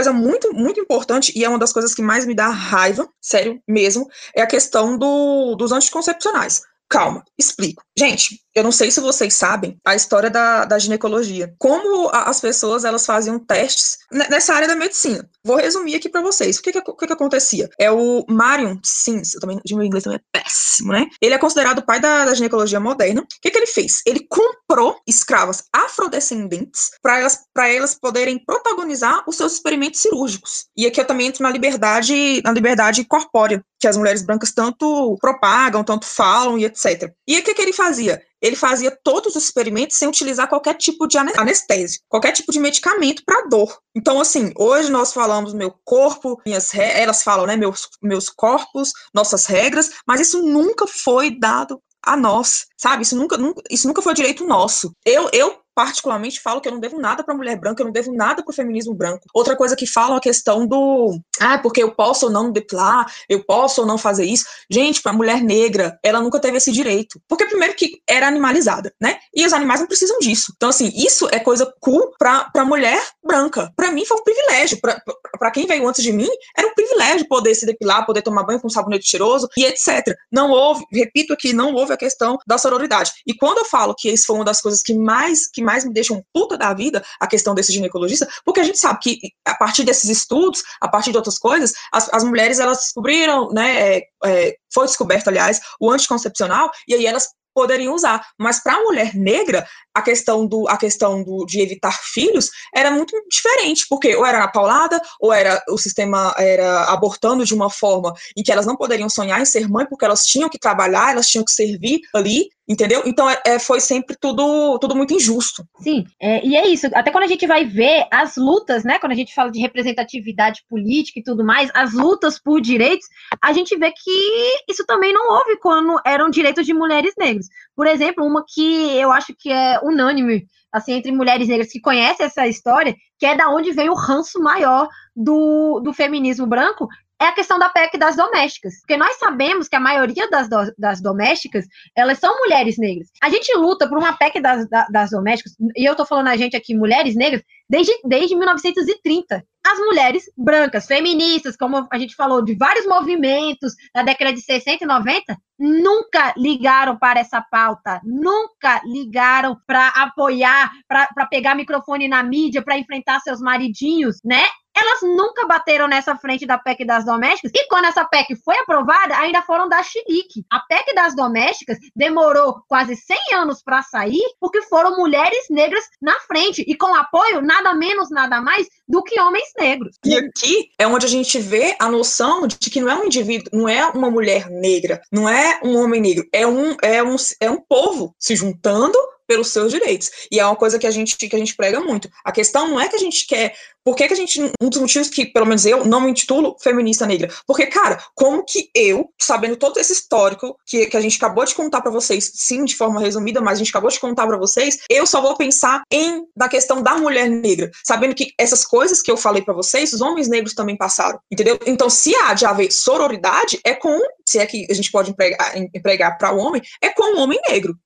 [0.03, 3.61] Coisa muito, muito importante, e é uma das coisas que mais me dá raiva, sério
[3.67, 6.61] mesmo, é a questão do, dos anticoncepcionais.
[6.89, 7.81] Calma, explico.
[7.97, 11.53] Gente, eu não sei se vocês sabem a história da, da ginecologia.
[11.57, 15.27] Como a, as pessoas elas faziam testes nessa área da medicina.
[15.43, 16.57] Vou resumir aqui para vocês.
[16.57, 17.69] O que que, o que que, acontecia?
[17.79, 21.07] É o Marion Sims, eu também, de meu inglês também é péssimo, né?
[21.21, 23.21] Ele é considerado o pai da, da ginecologia moderna.
[23.21, 24.01] O que, que ele fez?
[24.05, 30.67] Ele comprou escravas afrodescendentes para elas, elas poderem protagonizar os seus experimentos cirúrgicos.
[30.77, 35.17] E aqui eu também entro na liberdade, na liberdade corpórea, que as mulheres brancas tanto
[35.19, 37.11] propagam, tanto falam e etc.
[37.27, 38.21] E o que, que ele fazia?
[38.43, 43.23] Ele fazia todos os experimentos sem utilizar qualquer tipo de anestésio, qualquer tipo de medicamento
[43.25, 43.79] para dor.
[43.95, 49.45] Então, assim, hoje nós falamos meu corpo, minhas elas falam, né, meus, meus corpos, nossas
[49.45, 53.03] regras, mas isso nunca foi dado a nós, sabe?
[53.03, 54.91] Isso nunca, nunca, isso nunca foi direito nosso.
[55.05, 58.13] Eu, eu particularmente falo que eu não devo nada para mulher branca, eu não devo
[58.13, 59.25] nada para o feminismo branco.
[59.33, 63.11] Outra coisa que falam é a questão do, ah, porque eu posso ou não depilar,
[63.27, 64.45] eu posso ou não fazer isso.
[64.69, 67.21] Gente, para mulher negra, ela nunca teve esse direito.
[67.27, 69.17] Porque primeiro que era animalizada, né?
[69.33, 70.53] E os animais não precisam disso.
[70.55, 73.71] Então assim, isso é coisa cool para mulher branca.
[73.75, 77.55] Para mim foi um privilégio, para quem veio antes de mim, era um privilégio poder
[77.55, 80.15] se depilar, poder tomar banho com sabonete cheiroso e etc.
[80.31, 83.11] Não houve, repito aqui, não houve a questão da sororidade.
[83.25, 85.93] E quando eu falo que isso foi uma das coisas que mais, que mais me
[85.93, 89.83] deixam puta da vida, a questão desse ginecologista, porque a gente sabe que a partir
[89.83, 94.55] desses estudos, a partir de outras coisas, as, as mulheres elas descobriram, né, é, é,
[94.73, 98.25] foi descoberto, aliás, o anticoncepcional, e aí elas poderiam usar.
[98.37, 102.89] Mas para a mulher negra, a questão, do, a questão do, de evitar filhos era
[102.91, 107.69] muito diferente, porque ou era na paulada, ou era o sistema era abortando de uma
[107.69, 111.11] forma em que elas não poderiam sonhar em ser mãe, porque elas tinham que trabalhar,
[111.11, 113.03] elas tinham que servir ali, entendeu?
[113.05, 115.63] Então é, é foi sempre tudo, tudo muito injusto.
[115.81, 116.87] Sim, é, e é isso.
[116.93, 118.99] Até quando a gente vai ver as lutas, né?
[118.99, 123.07] Quando a gente fala de representatividade política e tudo mais, as lutas por direitos,
[123.41, 127.47] a gente vê que isso também não houve quando eram direitos de mulheres negras.
[127.75, 132.25] Por exemplo, uma que eu acho que é unânime, assim, entre mulheres negras que conhecem
[132.25, 136.87] essa história, que é da onde vem o ranço maior do, do feminismo branco,
[137.23, 138.79] é a questão da PEC das domésticas.
[138.81, 143.09] Porque nós sabemos que a maioria das, do, das domésticas, elas são mulheres negras.
[143.21, 146.55] A gente luta por uma PEC das, das domésticas, e eu tô falando a gente
[146.55, 152.53] aqui, mulheres negras, desde, desde 1930 as mulheres brancas, feministas, como a gente falou, de
[152.53, 159.57] vários movimentos da década de 60 e 90, nunca ligaram para essa pauta, nunca ligaram
[159.65, 164.43] para apoiar, para pegar microfone na mídia, para enfrentar seus maridinhos, né?
[164.75, 167.51] Elas nunca bateram nessa frente da PEC das domésticas.
[167.53, 170.45] E quando essa PEC foi aprovada, ainda foram da chilique.
[170.49, 176.13] A PEC das domésticas demorou quase 100 anos para sair, porque foram mulheres negras na
[176.21, 179.97] frente e com apoio nada menos, nada mais do que homens negros.
[180.03, 183.49] E aqui é onde a gente vê a noção de que não é um indivíduo,
[183.53, 187.49] não é uma mulher negra, não é um homem negro, é um, é um, é
[187.49, 188.97] um povo se juntando
[189.33, 190.11] pelos seus direitos.
[190.31, 192.07] E é uma coisa que a gente que a gente prega muito.
[192.23, 193.55] A questão não é que a gente quer.
[193.83, 194.39] Por que, que a gente.
[194.61, 197.29] Um dos motivos que, pelo menos eu, não me intitulo feminista negra.
[197.45, 201.55] Porque, cara, como que eu, sabendo todo esse histórico que, que a gente acabou de
[201.55, 204.77] contar para vocês, sim, de forma resumida, mas a gente acabou de contar para vocês,
[204.89, 209.11] eu só vou pensar em da questão da mulher negra, sabendo que essas coisas que
[209.11, 211.59] eu falei para vocês, os homens negros também passaram, entendeu?
[211.65, 215.57] Então, se há de haver sororidade, é com, se é que a gente pode empregar,
[215.57, 217.77] empregar para o homem, é com o homem negro.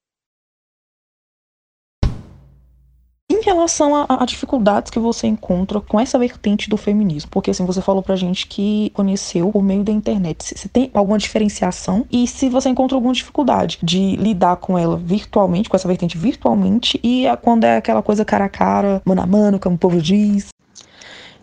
[3.47, 7.81] Relação a, a, dificuldades que você encontra com essa vertente do feminismo, porque assim, você
[7.81, 10.53] falou pra gente que conheceu por meio da internet.
[10.55, 12.05] Você tem alguma diferenciação?
[12.11, 16.99] E se você encontra alguma dificuldade de lidar com ela virtualmente, com essa vertente virtualmente,
[17.03, 20.49] e quando é aquela coisa cara a cara, mano a mano, como o povo diz?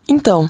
[0.08, 0.48] Então,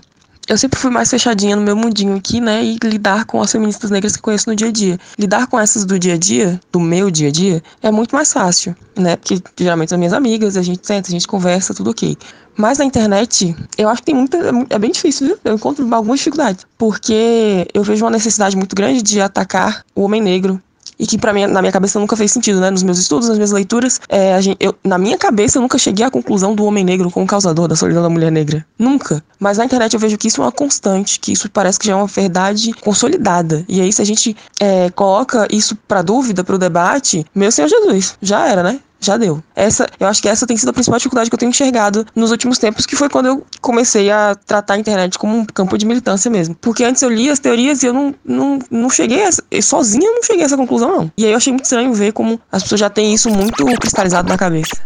[0.48, 2.64] eu sempre fui mais fechadinha no meu mundinho aqui, né?
[2.64, 4.98] E lidar com as feministas negras que conheço no dia a dia.
[5.18, 8.32] Lidar com essas do dia a dia, do meu dia a dia, é muito mais
[8.32, 9.16] fácil, né?
[9.16, 12.16] Porque geralmente são minhas amigas, a gente senta, a gente conversa, tudo ok.
[12.56, 14.38] Mas na internet, eu acho que tem muita.
[14.70, 15.38] É bem difícil, viu?
[15.44, 16.64] Eu encontro algumas dificuldades.
[16.78, 20.62] Porque eu vejo uma necessidade muito grande de atacar o homem negro
[20.98, 22.70] e que para mim na minha cabeça nunca fez sentido, né?
[22.70, 26.04] Nos meus estudos, nas minhas leituras, é, gente, eu, na minha cabeça eu nunca cheguei
[26.04, 29.22] à conclusão do homem negro como causador da solidão da mulher negra, nunca.
[29.38, 31.92] Mas na internet eu vejo que isso é uma constante, que isso parece que já
[31.92, 33.64] é uma verdade consolidada.
[33.68, 37.68] E aí se a gente é, coloca isso para dúvida, para o debate, meu Senhor
[37.68, 38.80] Jesus, já era, né?
[39.04, 39.42] Já deu.
[39.54, 42.30] Essa, eu acho que essa tem sido a principal dificuldade que eu tenho enxergado nos
[42.30, 45.86] últimos tempos, que foi quando eu comecei a tratar a internet como um campo de
[45.86, 46.54] militância mesmo.
[46.54, 50.14] Porque antes eu lia as teorias e eu não, não, não cheguei a, sozinha eu
[50.14, 51.12] não cheguei a essa conclusão não.
[51.16, 54.28] E aí eu achei muito estranho ver como as pessoas já têm isso muito cristalizado
[54.28, 54.76] na cabeça.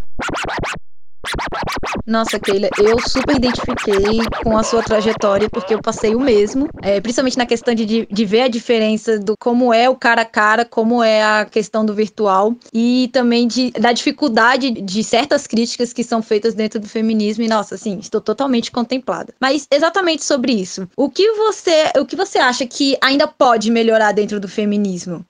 [2.09, 7.03] Nossa, Keila, eu super identifiquei com a sua trajetória, porque eu passei o mesmo, é,
[7.03, 10.64] principalmente na questão de, de ver a diferença do como é o cara a cara,
[10.64, 16.03] como é a questão do virtual, e também de, da dificuldade de certas críticas que
[16.03, 19.35] são feitas dentro do feminismo, e nossa, assim, estou totalmente contemplada.
[19.38, 24.12] Mas exatamente sobre isso, o que você, o que você acha que ainda pode melhorar
[24.12, 25.27] dentro do feminismo?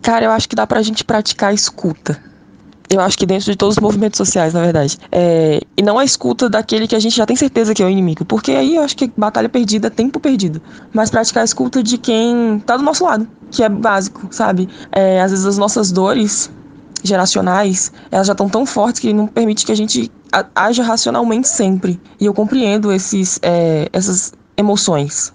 [0.00, 2.29] Cara, eu acho que dá pra gente praticar a escuta
[2.90, 4.98] eu acho que dentro de todos os movimentos sociais, na verdade.
[5.12, 7.88] É, e não a escuta daquele que a gente já tem certeza que é o
[7.88, 8.24] inimigo.
[8.24, 10.60] Porque aí eu acho que batalha perdida é tempo perdido.
[10.92, 14.68] Mas praticar a escuta de quem tá do nosso lado, que é básico, sabe?
[14.90, 16.50] É, às vezes as nossas dores
[17.04, 20.10] geracionais, elas já estão tão fortes que não permite que a gente
[20.52, 22.00] haja racionalmente sempre.
[22.18, 25.32] E eu compreendo esses, é, essas emoções.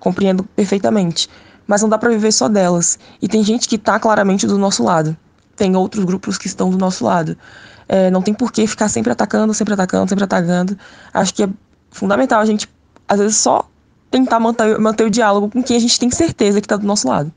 [0.00, 1.30] Compreendo perfeitamente.
[1.68, 2.98] Mas não dá para viver só delas.
[3.22, 5.16] E tem gente que tá claramente do nosso lado
[5.56, 7.36] tem outros grupos que estão do nosso lado.
[7.88, 10.78] É, não tem por que ficar sempre atacando, sempre atacando, sempre atacando.
[11.12, 11.48] Acho que é
[11.90, 12.68] fundamental a gente,
[13.08, 13.68] às vezes, só
[14.10, 17.08] tentar manter, manter o diálogo com quem a gente tem certeza que está do nosso
[17.08, 17.32] lado.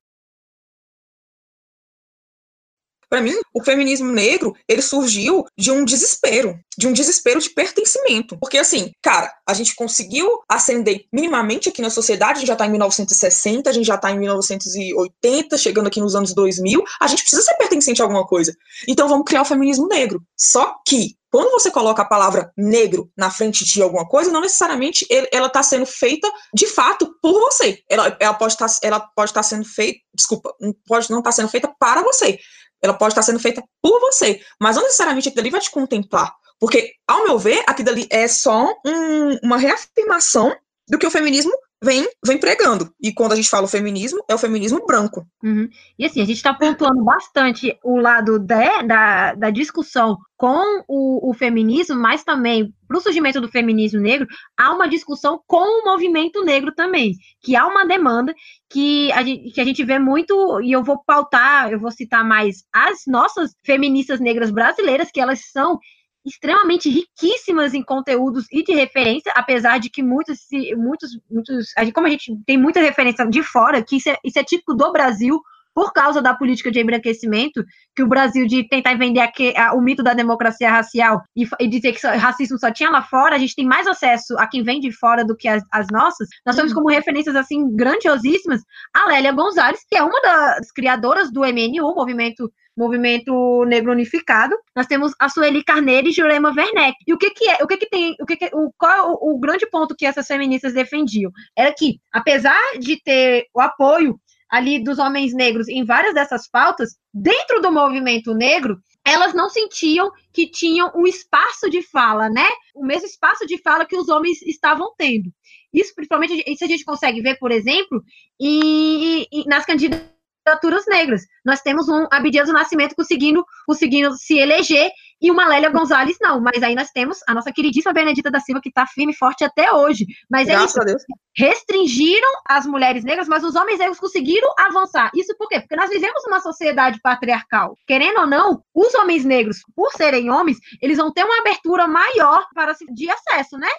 [3.10, 8.38] Para mim, o feminismo negro, ele surgiu de um desespero, de um desespero de pertencimento.
[8.40, 12.68] Porque assim, cara, a gente conseguiu ascender minimamente aqui na sociedade, a gente já tá
[12.68, 17.22] em 1960, a gente já tá em 1980, chegando aqui nos anos 2000, a gente
[17.22, 18.56] precisa ser pertencente a alguma coisa.
[18.88, 20.22] Então vamos criar o feminismo negro.
[20.38, 25.06] Só que quando você coloca a palavra negro na frente de alguma coisa, não necessariamente
[25.32, 27.84] ela está sendo feita de fato por você.
[27.88, 30.54] Ela, ela pode estar, tá, tá sendo feita, desculpa,
[30.88, 32.40] pode não estar tá sendo feita para você.
[32.82, 36.34] Ela pode estar sendo feita por você, mas não necessariamente aquilo ali vai te contemplar.
[36.60, 40.56] Porque, ao meu ver, aquilo ali é só um, uma reafirmação
[40.88, 41.52] do que o feminismo
[41.84, 42.94] vem, vem pregando.
[43.02, 45.26] E quando a gente fala o feminismo, é o feminismo branco.
[45.44, 45.68] Uhum.
[45.98, 51.30] E assim, a gente está pontuando bastante o lado da, da, da discussão com o,
[51.30, 54.26] o, feminismo, mas também para o surgimento do feminismo negro,
[54.58, 58.34] há uma discussão com o movimento negro também, que há uma demanda
[58.70, 62.24] que a gente, que a gente vê muito, e eu vou pautar, eu vou citar
[62.24, 65.78] mais as nossas feministas negras brasileiras, que elas são
[66.26, 70.40] extremamente riquíssimas em conteúdos e de referência, apesar de que muitos,
[70.78, 74.44] muitos, muitos, como a gente tem muita referência de fora, que isso é, isso é
[74.44, 75.40] típico do Brasil,
[75.74, 77.64] por causa da política de embranquecimento,
[77.96, 81.68] que o Brasil de tentar vender aqui, a, o mito da democracia racial e, e
[81.68, 84.62] dizer que só, racismo só tinha lá fora, a gente tem mais acesso a quem
[84.62, 86.28] vem de fora do que as, as nossas.
[86.46, 88.62] Nós temos como referências assim grandiosíssimas
[88.94, 94.56] a Lélia Gonzalez, que é uma das criadoras do MNU, movimento Movimento Negro Unificado.
[94.74, 96.96] Nós temos a Sueli Carneiro e Jurema Werneck.
[97.06, 99.02] E o que que é, o que que tem, o que que, o, qual é
[99.02, 101.30] o, o grande ponto que essas feministas defendiam?
[101.58, 104.18] Era que, apesar de ter o apoio
[104.50, 110.10] ali dos homens negros em várias dessas pautas, dentro do movimento negro, elas não sentiam
[110.34, 112.48] que tinham um espaço de fala, né?
[112.74, 115.30] O mesmo espaço de fala que os homens estavam tendo.
[115.74, 118.02] Isso, principalmente, isso a gente consegue ver, por exemplo,
[118.40, 121.22] em, em, nas candidaturas candidaturas negras.
[121.46, 126.40] Nós temos um Abdias do Nascimento conseguindo, conseguindo se eleger e uma Lélia Gonzalez não.
[126.40, 129.44] Mas aí nós temos a nossa queridíssima Benedita da Silva, que está firme e forte
[129.44, 130.06] até hoje.
[130.30, 131.06] Mas é Graças é isso.
[131.36, 135.12] Restringiram as mulheres negras, mas os homens negros conseguiram avançar.
[135.14, 135.60] Isso por quê?
[135.60, 137.76] Porque nós vivemos uma sociedade patriarcal.
[137.86, 142.46] Querendo ou não, os homens negros, por serem homens, eles vão ter uma abertura maior
[142.54, 143.70] para de acesso, né?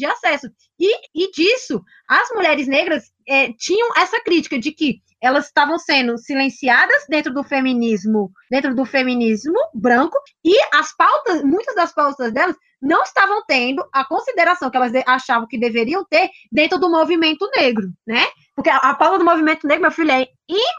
[0.00, 0.50] De acesso.
[0.78, 6.16] E, e disso, as mulheres negras é, tinham essa crítica de que elas estavam sendo
[6.16, 12.56] silenciadas dentro do feminismo, dentro do feminismo branco, e as pautas, muitas das pautas delas
[12.80, 17.92] não estavam tendo a consideração que elas achavam que deveriam ter dentro do movimento negro,
[18.06, 18.26] né?
[18.56, 20.26] Porque a, pauta do movimento negro, meu filho, é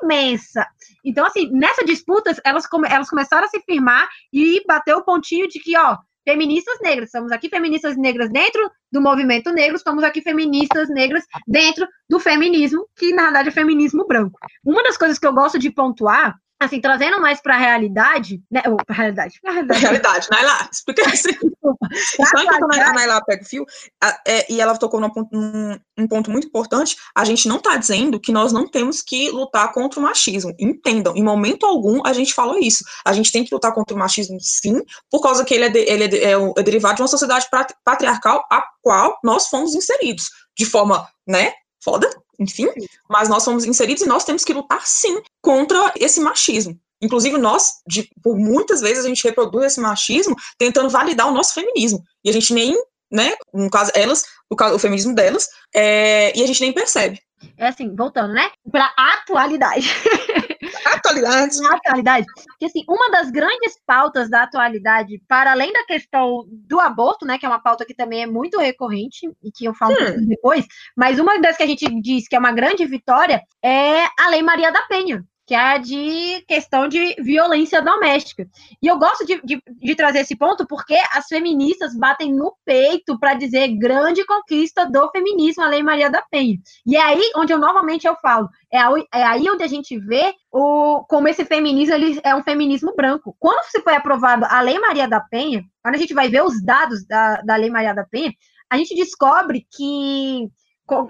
[0.01, 0.65] imensa.
[1.05, 5.47] Então, assim, nessa disputa, elas, come, elas começaram a se firmar e bater o pontinho
[5.47, 7.09] de que, ó, feministas negras.
[7.09, 12.87] Estamos aqui feministas negras dentro do movimento negro, estamos aqui feministas negras dentro do feminismo,
[12.95, 14.39] que na verdade é feminismo branco.
[14.63, 18.61] Uma das coisas que eu gosto de pontuar assim, trazendo mais para a realidade, né?
[18.61, 19.39] Para a realidade.
[19.41, 20.27] Pra realidade, realidade.
[20.29, 21.27] Naila, explica isso.
[22.15, 23.65] Só enquanto a Naila pega o fio,
[24.01, 27.57] a, é, e ela tocou num ponto, num, um ponto muito importante, a gente não
[27.57, 30.53] está dizendo que nós não temos que lutar contra o machismo.
[30.59, 32.83] Entendam, em momento algum a gente falou isso.
[33.03, 35.79] A gente tem que lutar contra o machismo, sim, por causa que ele é, de,
[35.79, 37.47] ele é, de, é, é derivado de uma sociedade
[37.83, 41.53] patriarcal a qual nós fomos inseridos, de forma, né,
[41.83, 42.07] foda,
[42.41, 42.67] enfim,
[43.07, 46.77] mas nós somos inseridos e nós temos que lutar sim contra esse machismo.
[46.99, 51.53] Inclusive, nós, de, por muitas vezes, a gente reproduz esse machismo tentando validar o nosso
[51.53, 52.03] feminismo.
[52.23, 52.75] E a gente nem,
[53.11, 57.19] né, no caso, elas, o, caso, o feminismo delas, é, e a gente nem percebe.
[57.57, 59.87] É assim, voltando, né, para atualidade.
[60.85, 61.57] Atualidade.
[61.65, 62.25] Atualidade.
[62.47, 67.37] Porque, assim, uma das grandes pautas da atualidade, para além da questão do aborto, né,
[67.37, 69.95] que é uma pauta que também é muito recorrente e que eu falo
[70.27, 70.65] depois,
[70.95, 74.41] mas uma das que a gente diz que é uma grande vitória é a Lei
[74.41, 78.47] Maria da Penha, que é a de questão de violência doméstica.
[78.81, 83.19] E eu gosto de, de, de trazer esse ponto porque as feministas batem no peito
[83.19, 86.57] para dizer grande conquista do feminismo, a Lei Maria da Penha.
[86.87, 88.77] E é aí onde eu novamente eu falo, é,
[89.13, 93.35] é aí onde a gente vê o, como esse feminismo ele é um feminismo branco.
[93.37, 96.63] Quando se foi aprovado a Lei Maria da Penha, quando a gente vai ver os
[96.63, 98.31] dados da, da Lei Maria da Penha,
[98.69, 100.47] a gente descobre que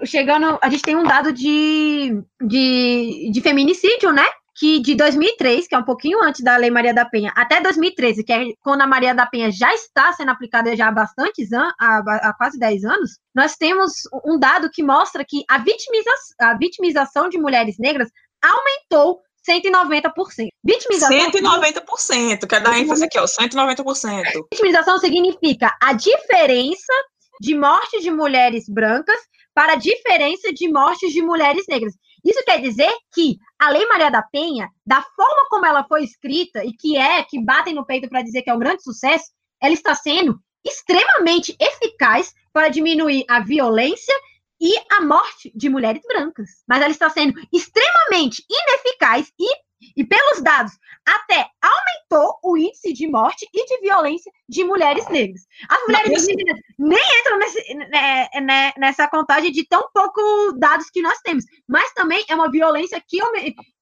[0.04, 4.24] chegando, a gente tem um dado de, de, de feminicídio, né?
[4.54, 8.22] Que de 2003, que é um pouquinho antes da Lei Maria da Penha, até 2013,
[8.22, 11.72] que é quando a Maria da Penha já está sendo aplicada já há bastantes anos,
[11.80, 13.92] há, há quase 10 anos, nós temos
[14.24, 18.10] um dado que mostra que a, vitimiza, a vitimização de mulheres negras
[18.42, 20.48] aumentou 190%.
[20.64, 21.18] Vitimização.
[21.18, 24.22] 190%, quer dar ênfase aqui, ó, 190%.
[24.52, 26.92] Vitimização significa a diferença
[27.40, 29.18] de morte de mulheres brancas
[29.54, 31.94] para a diferença de mortes de mulheres negras.
[32.24, 36.64] Isso quer dizer que a Lei Maria da Penha, da forma como ela foi escrita
[36.64, 39.26] e que é, que batem no peito para dizer que é um grande sucesso,
[39.60, 44.14] ela está sendo extremamente eficaz para diminuir a violência
[44.60, 46.50] e a morte de mulheres brancas.
[46.68, 49.48] Mas ela está sendo extremamente ineficaz e,
[49.96, 50.72] e pelos dados,
[51.06, 55.42] até aumentou o índice de morte e de violência de mulheres negras.
[55.68, 61.02] As mulheres negras nem entram nesse, né, né, nessa contagem de tão poucos dados que
[61.02, 61.44] nós temos.
[61.68, 63.18] Mas também é uma violência que,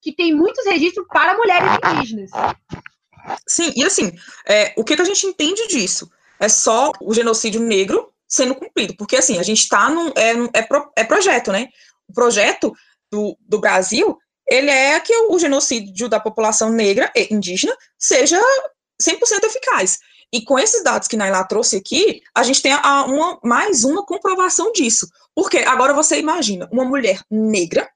[0.01, 2.31] que tem muitos registros para mulheres indígenas.
[3.47, 4.11] Sim, e assim,
[4.47, 6.09] é, o que, que a gente entende disso?
[6.39, 8.95] É só o genocídio negro sendo cumprido.
[8.95, 10.07] Porque, assim, a gente está num.
[10.15, 11.67] É, é, pro, é, projeto, né?
[12.07, 12.73] O projeto
[13.11, 14.17] do, do Brasil,
[14.47, 18.39] ele é que o, genocídio da população negra e indígena seja
[19.01, 19.99] 100% eficaz.
[20.33, 24.05] E com esses dados que Naila trouxe aqui, a gente tem a, uma, mais uma
[24.05, 25.07] comprovação disso.
[25.35, 27.89] Porque agora você imagina, uma mulher negra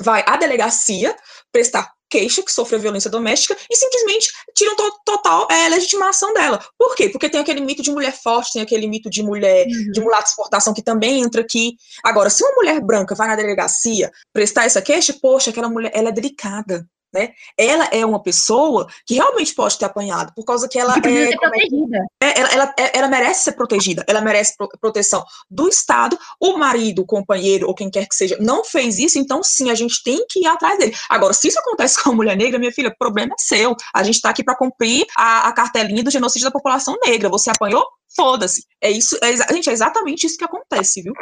[0.00, 1.16] vai à delegacia
[1.52, 6.62] prestar queixa que sofreu violência doméstica e simplesmente tiram to total é, legitimação dela.
[6.76, 7.08] Por quê?
[7.08, 9.92] Porque tem aquele mito de mulher forte, tem aquele mito de mulher, uhum.
[9.92, 11.76] de mulata exportação que também entra aqui.
[12.02, 16.08] Agora, se uma mulher branca vai na delegacia prestar essa queixa, poxa, aquela mulher, ela
[16.08, 16.86] é delicada.
[17.12, 17.30] Né?
[17.58, 21.36] Ela é uma pessoa que realmente pode ter apanhado, por causa que ela é, ser
[21.36, 21.98] protegida.
[22.22, 26.16] É, ela, ela, é, ela, merece ser protegida, ela merece proteção do Estado.
[26.40, 29.74] O marido, o companheiro ou quem quer que seja não fez isso, então sim, a
[29.74, 30.94] gente tem que ir atrás dele.
[31.08, 33.74] Agora, se isso acontece com a mulher negra, minha filha, o problema é seu.
[33.94, 37.28] A gente está aqui para cumprir a, a cartelinha do genocídio da população negra.
[37.28, 37.84] Você apanhou?
[38.14, 38.64] Foda-se.
[38.80, 41.12] É isso, é, gente, é exatamente isso que acontece, viu?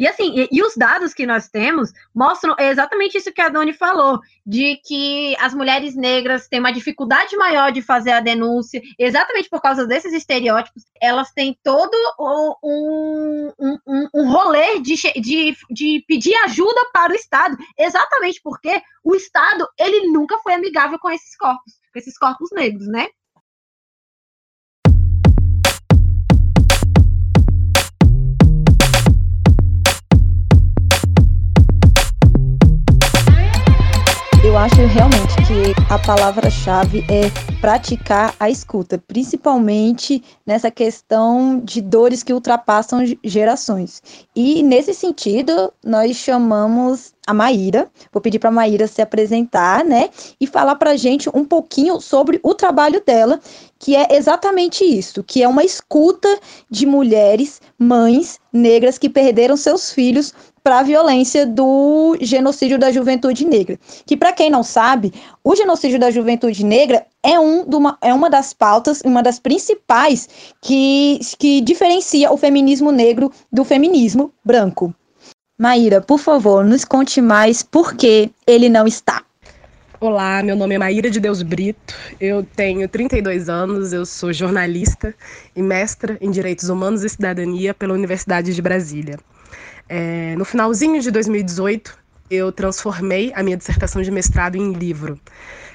[0.00, 3.74] E assim, e, e, os dados que nós temos mostram exatamente isso que a Doni
[3.74, 9.50] falou, de que as mulheres negras têm uma dificuldade maior de fazer a denúncia, exatamente
[9.50, 10.84] por causa desses estereótipos.
[11.02, 17.16] Elas têm todo um, um, um, um rolê de, de, de pedir ajuda para o
[17.16, 22.48] Estado, exatamente porque o Estado ele nunca foi amigável com esses corpos, com esses corpos
[22.52, 23.06] negros, né?
[34.60, 37.30] Acho realmente que a palavra-chave é
[37.62, 44.02] praticar a escuta, principalmente nessa questão de dores que ultrapassam gerações.
[44.36, 47.88] E nesse sentido, nós chamamos a Maíra.
[48.12, 51.98] Vou pedir para a Maíra se apresentar, né, e falar para a gente um pouquinho
[51.98, 53.40] sobre o trabalho dela,
[53.78, 56.28] que é exatamente isso, que é uma escuta
[56.68, 63.44] de mulheres, mães negras que perderam seus filhos para a violência do genocídio da juventude
[63.44, 63.78] negra.
[64.06, 68.28] Que, para quem não sabe, o genocídio da juventude negra é, um uma, é uma
[68.28, 70.28] das pautas, uma das principais
[70.60, 74.94] que, que diferencia o feminismo negro do feminismo branco.
[75.58, 79.22] Maíra, por favor, nos conte mais por que ele não está.
[80.00, 85.14] Olá, meu nome é Maíra de Deus Brito, eu tenho 32 anos, eu sou jornalista
[85.54, 89.18] e mestra em Direitos Humanos e Cidadania pela Universidade de Brasília.
[89.92, 91.98] É, no finalzinho de 2018,
[92.30, 95.20] eu transformei a minha dissertação de mestrado em livro.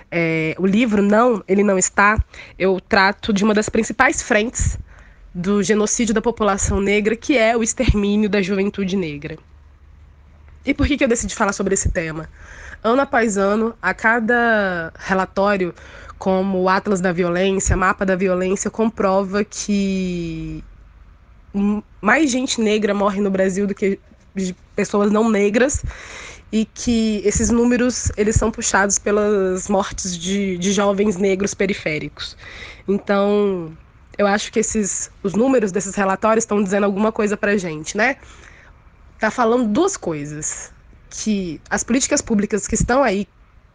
[0.09, 2.23] É, o livro não, ele não está.
[2.57, 4.79] Eu trato de uma das principais frentes
[5.33, 9.37] do genocídio da população negra, que é o extermínio da juventude negra.
[10.65, 12.29] E por que, que eu decidi falar sobre esse tema?
[12.81, 15.75] Ano após ano, a cada relatório,
[16.17, 20.63] como o Atlas da Violência, Mapa da Violência, comprova que
[22.01, 23.99] mais gente negra morre no Brasil do que
[24.75, 25.83] pessoas não negras
[26.51, 32.37] e que esses números eles são puxados pelas mortes de, de jovens negros periféricos.
[32.87, 33.75] Então,
[34.17, 38.17] eu acho que esses os números desses relatórios estão dizendo alguma coisa para gente, né?
[39.19, 40.71] Tá falando duas coisas
[41.09, 43.27] que as políticas públicas que estão aí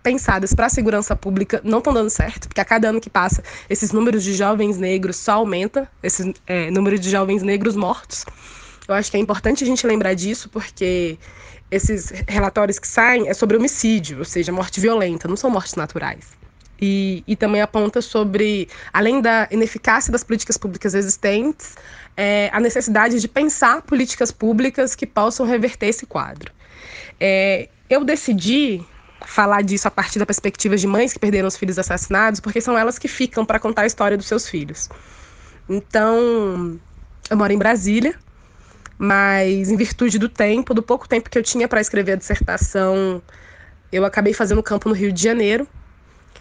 [0.02, 3.42] pensadas para a segurança pública não estão dando certo, porque a cada ano que passa,
[3.68, 8.24] esses números de jovens negros só aumenta, esse é, número de jovens negros mortos.
[8.88, 11.18] Eu acho que é importante a gente lembrar disso, porque
[11.70, 16.38] esses relatórios que saem é sobre homicídio, ou seja, morte violenta, não são mortes naturais.
[16.82, 21.74] E, e também aponta sobre, além da ineficácia das políticas públicas existentes,
[22.16, 26.50] é, a necessidade de pensar políticas públicas que possam reverter esse quadro.
[27.20, 28.82] É, eu decidi
[29.24, 32.78] falar disso a partir da perspectiva de mães que perderam os filhos assassinados, porque são
[32.78, 34.88] elas que ficam para contar a história dos seus filhos.
[35.68, 36.78] Então,
[37.28, 38.14] eu moro em Brasília,
[38.98, 43.22] mas em virtude do tempo, do pouco tempo que eu tinha para escrever a dissertação,
[43.92, 45.66] eu acabei fazendo campo no Rio de Janeiro,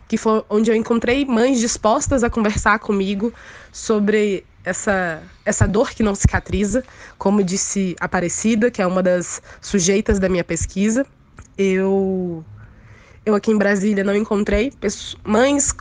[0.07, 3.33] que foi onde eu encontrei mães dispostas a conversar comigo
[3.71, 6.83] sobre essa, essa dor que não cicatriza,
[7.17, 11.05] como disse Aparecida, que é uma das sujeitas da minha pesquisa
[11.59, 12.45] eu
[13.29, 14.73] eu aqui em Brasília não encontrei
[15.23, 15.73] mães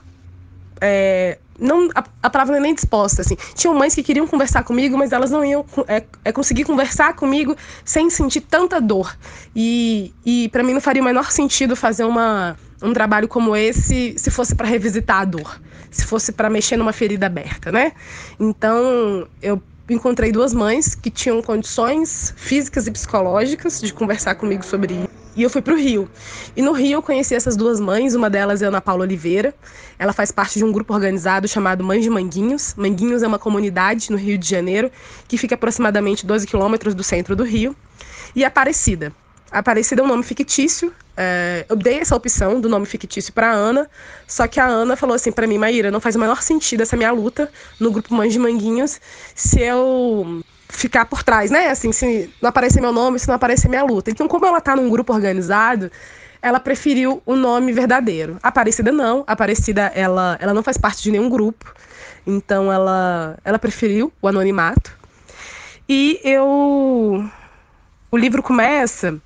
[0.80, 3.36] é, não a, a, palavra não é nem disposta assim.
[3.54, 7.56] Tinham mães que queriam conversar comigo mas elas não iam é, é conseguir conversar comigo
[7.84, 9.16] sem sentir tanta dor.
[9.54, 14.14] E, e para mim não faria o menor sentido fazer uma um trabalho como esse
[14.16, 17.92] se fosse para revisitar a dor se fosse para mexer numa ferida aberta né?
[18.38, 24.94] Então eu encontrei duas mães que tinham condições físicas e psicológicas de conversar comigo sobre
[24.94, 26.10] isso e eu fui para o Rio.
[26.56, 29.54] E no Rio eu conheci essas duas mães, uma delas é Ana Paula Oliveira.
[29.96, 32.74] Ela faz parte de um grupo organizado chamado Mães de Manguinhos.
[32.76, 34.90] Manguinhos é uma comunidade no Rio de Janeiro
[35.28, 37.74] que fica aproximadamente 12 quilômetros do centro do Rio.
[38.34, 39.12] E Aparecida.
[39.48, 40.92] Aparecida é um nome fictício.
[41.16, 43.88] É, eu dei essa opção do nome fictício para Ana,
[44.26, 46.96] só que a Ana falou assim para mim, Maíra, não faz o menor sentido essa
[46.96, 49.00] minha luta no grupo Mães de Manguinhos
[49.34, 51.68] se eu ficar por trás, né?
[51.68, 54.10] Assim, se não aparecer meu nome, se não aparecer minha luta.
[54.10, 55.90] Então, como ela tá num grupo organizado,
[56.40, 58.38] ela preferiu o nome verdadeiro.
[58.42, 61.72] Aparecida não, Aparecida ela, ela não faz parte de nenhum grupo.
[62.26, 64.96] Então ela ela preferiu o anonimato.
[65.88, 67.24] E eu
[68.10, 69.20] o livro começa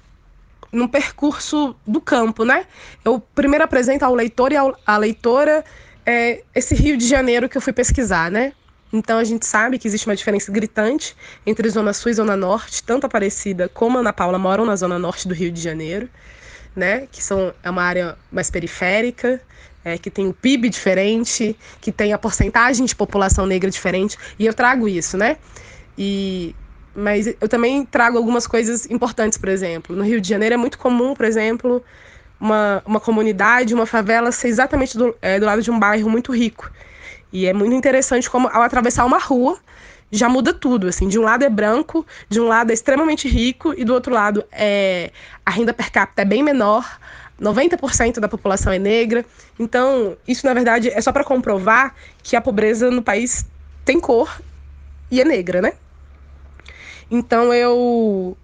[0.72, 2.64] num percurso do campo, né?
[3.04, 5.64] Eu primeiro apresento ao leitor e à leitora
[6.06, 8.52] é, esse Rio de Janeiro que eu fui pesquisar, né?
[8.92, 11.16] Então a gente sabe que existe uma diferença gritante
[11.46, 15.26] entre Zona Sul e Zona Norte, tanto Aparecida como Ana Paula moram na Zona Norte
[15.26, 16.08] do Rio de Janeiro,
[16.76, 17.06] né?
[17.10, 19.40] Que são, é uma área mais periférica,
[19.84, 24.46] é, que tem o PIB diferente, que tem a porcentagem de população negra diferente, e
[24.46, 25.38] eu trago isso, né?
[25.96, 26.54] E,
[26.94, 29.96] mas eu também trago algumas coisas importantes, por exemplo.
[29.96, 31.82] No Rio de Janeiro é muito comum, por exemplo,
[32.38, 36.32] uma, uma comunidade, uma favela ser exatamente do, é, do lado de um bairro muito
[36.32, 36.70] rico.
[37.32, 39.58] E é muito interessante como ao atravessar uma rua
[40.14, 43.72] já muda tudo, assim, de um lado é branco, de um lado é extremamente rico
[43.74, 45.10] e do outro lado é
[45.44, 46.84] a renda per capita é bem menor,
[47.40, 49.24] 90% da população é negra.
[49.58, 53.46] Então, isso na verdade é só para comprovar que a pobreza no país
[53.86, 54.38] tem cor
[55.10, 55.72] e é negra, né?
[57.10, 58.36] Então eu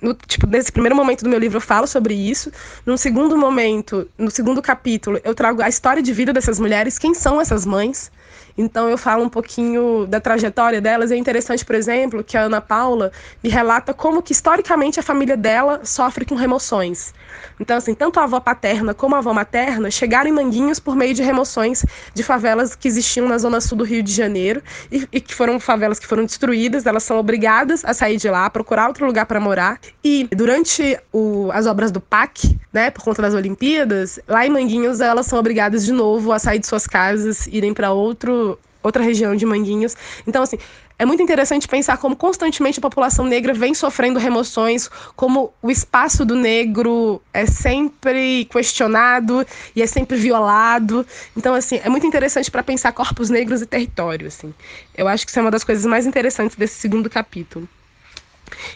[0.00, 2.52] no, tipo, nesse primeiro momento do meu livro eu falo sobre isso.
[2.86, 7.14] Num segundo momento, no segundo capítulo, eu trago a história de vida dessas mulheres, quem
[7.14, 8.10] são essas mães,
[8.58, 11.12] então eu falo um pouquinho da trajetória delas.
[11.12, 15.36] É interessante, por exemplo, que a Ana Paula me relata como que historicamente a família
[15.36, 17.14] dela sofre com remoções.
[17.60, 21.14] Então, assim, tanto a avó paterna como a avó materna chegaram em Manguinhos por meio
[21.14, 25.20] de remoções de favelas que existiam na zona sul do Rio de Janeiro e, e
[25.20, 26.84] que foram favelas que foram destruídas.
[26.84, 29.78] Elas são obrigadas a sair de lá, procurar outro lugar para morar.
[30.02, 35.00] E durante o, as obras do PAC, né, por conta das Olimpíadas, lá em Manguinhos
[35.00, 38.47] elas são obrigadas de novo a sair de suas casas, irem para outro
[38.88, 39.96] outra região de Manguinhos.
[40.26, 40.58] Então, assim,
[40.98, 46.24] é muito interessante pensar como constantemente a população negra vem sofrendo remoções, como o espaço
[46.24, 51.06] do negro é sempre questionado e é sempre violado.
[51.36, 54.52] Então, assim, é muito interessante para pensar corpos negros e território, assim.
[54.96, 57.68] Eu acho que isso é uma das coisas mais interessantes desse segundo capítulo.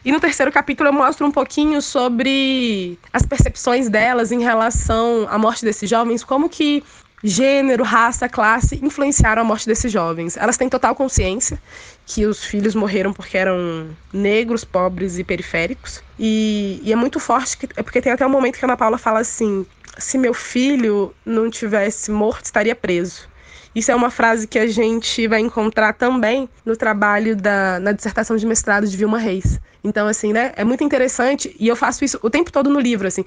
[0.05, 5.39] E no terceiro capítulo eu mostro um pouquinho sobre as percepções delas em relação à
[5.39, 6.85] morte desses jovens, como que
[7.23, 10.37] gênero, raça, classe influenciaram a morte desses jovens.
[10.37, 11.59] Elas têm total consciência
[12.05, 16.03] que os filhos morreram porque eram negros, pobres e periféricos.
[16.19, 18.77] E, e é muito forte, que, é porque tem até um momento que a Ana
[18.77, 19.65] Paula fala assim:
[19.97, 23.31] se meu filho não tivesse morto, estaria preso.
[23.75, 28.37] Isso é uma frase que a gente vai encontrar também no trabalho da na dissertação
[28.37, 29.59] de mestrado de Vilma Reis.
[29.83, 33.09] Então, assim, né, é muito interessante e eu faço isso o tempo todo no livro,
[33.09, 33.25] assim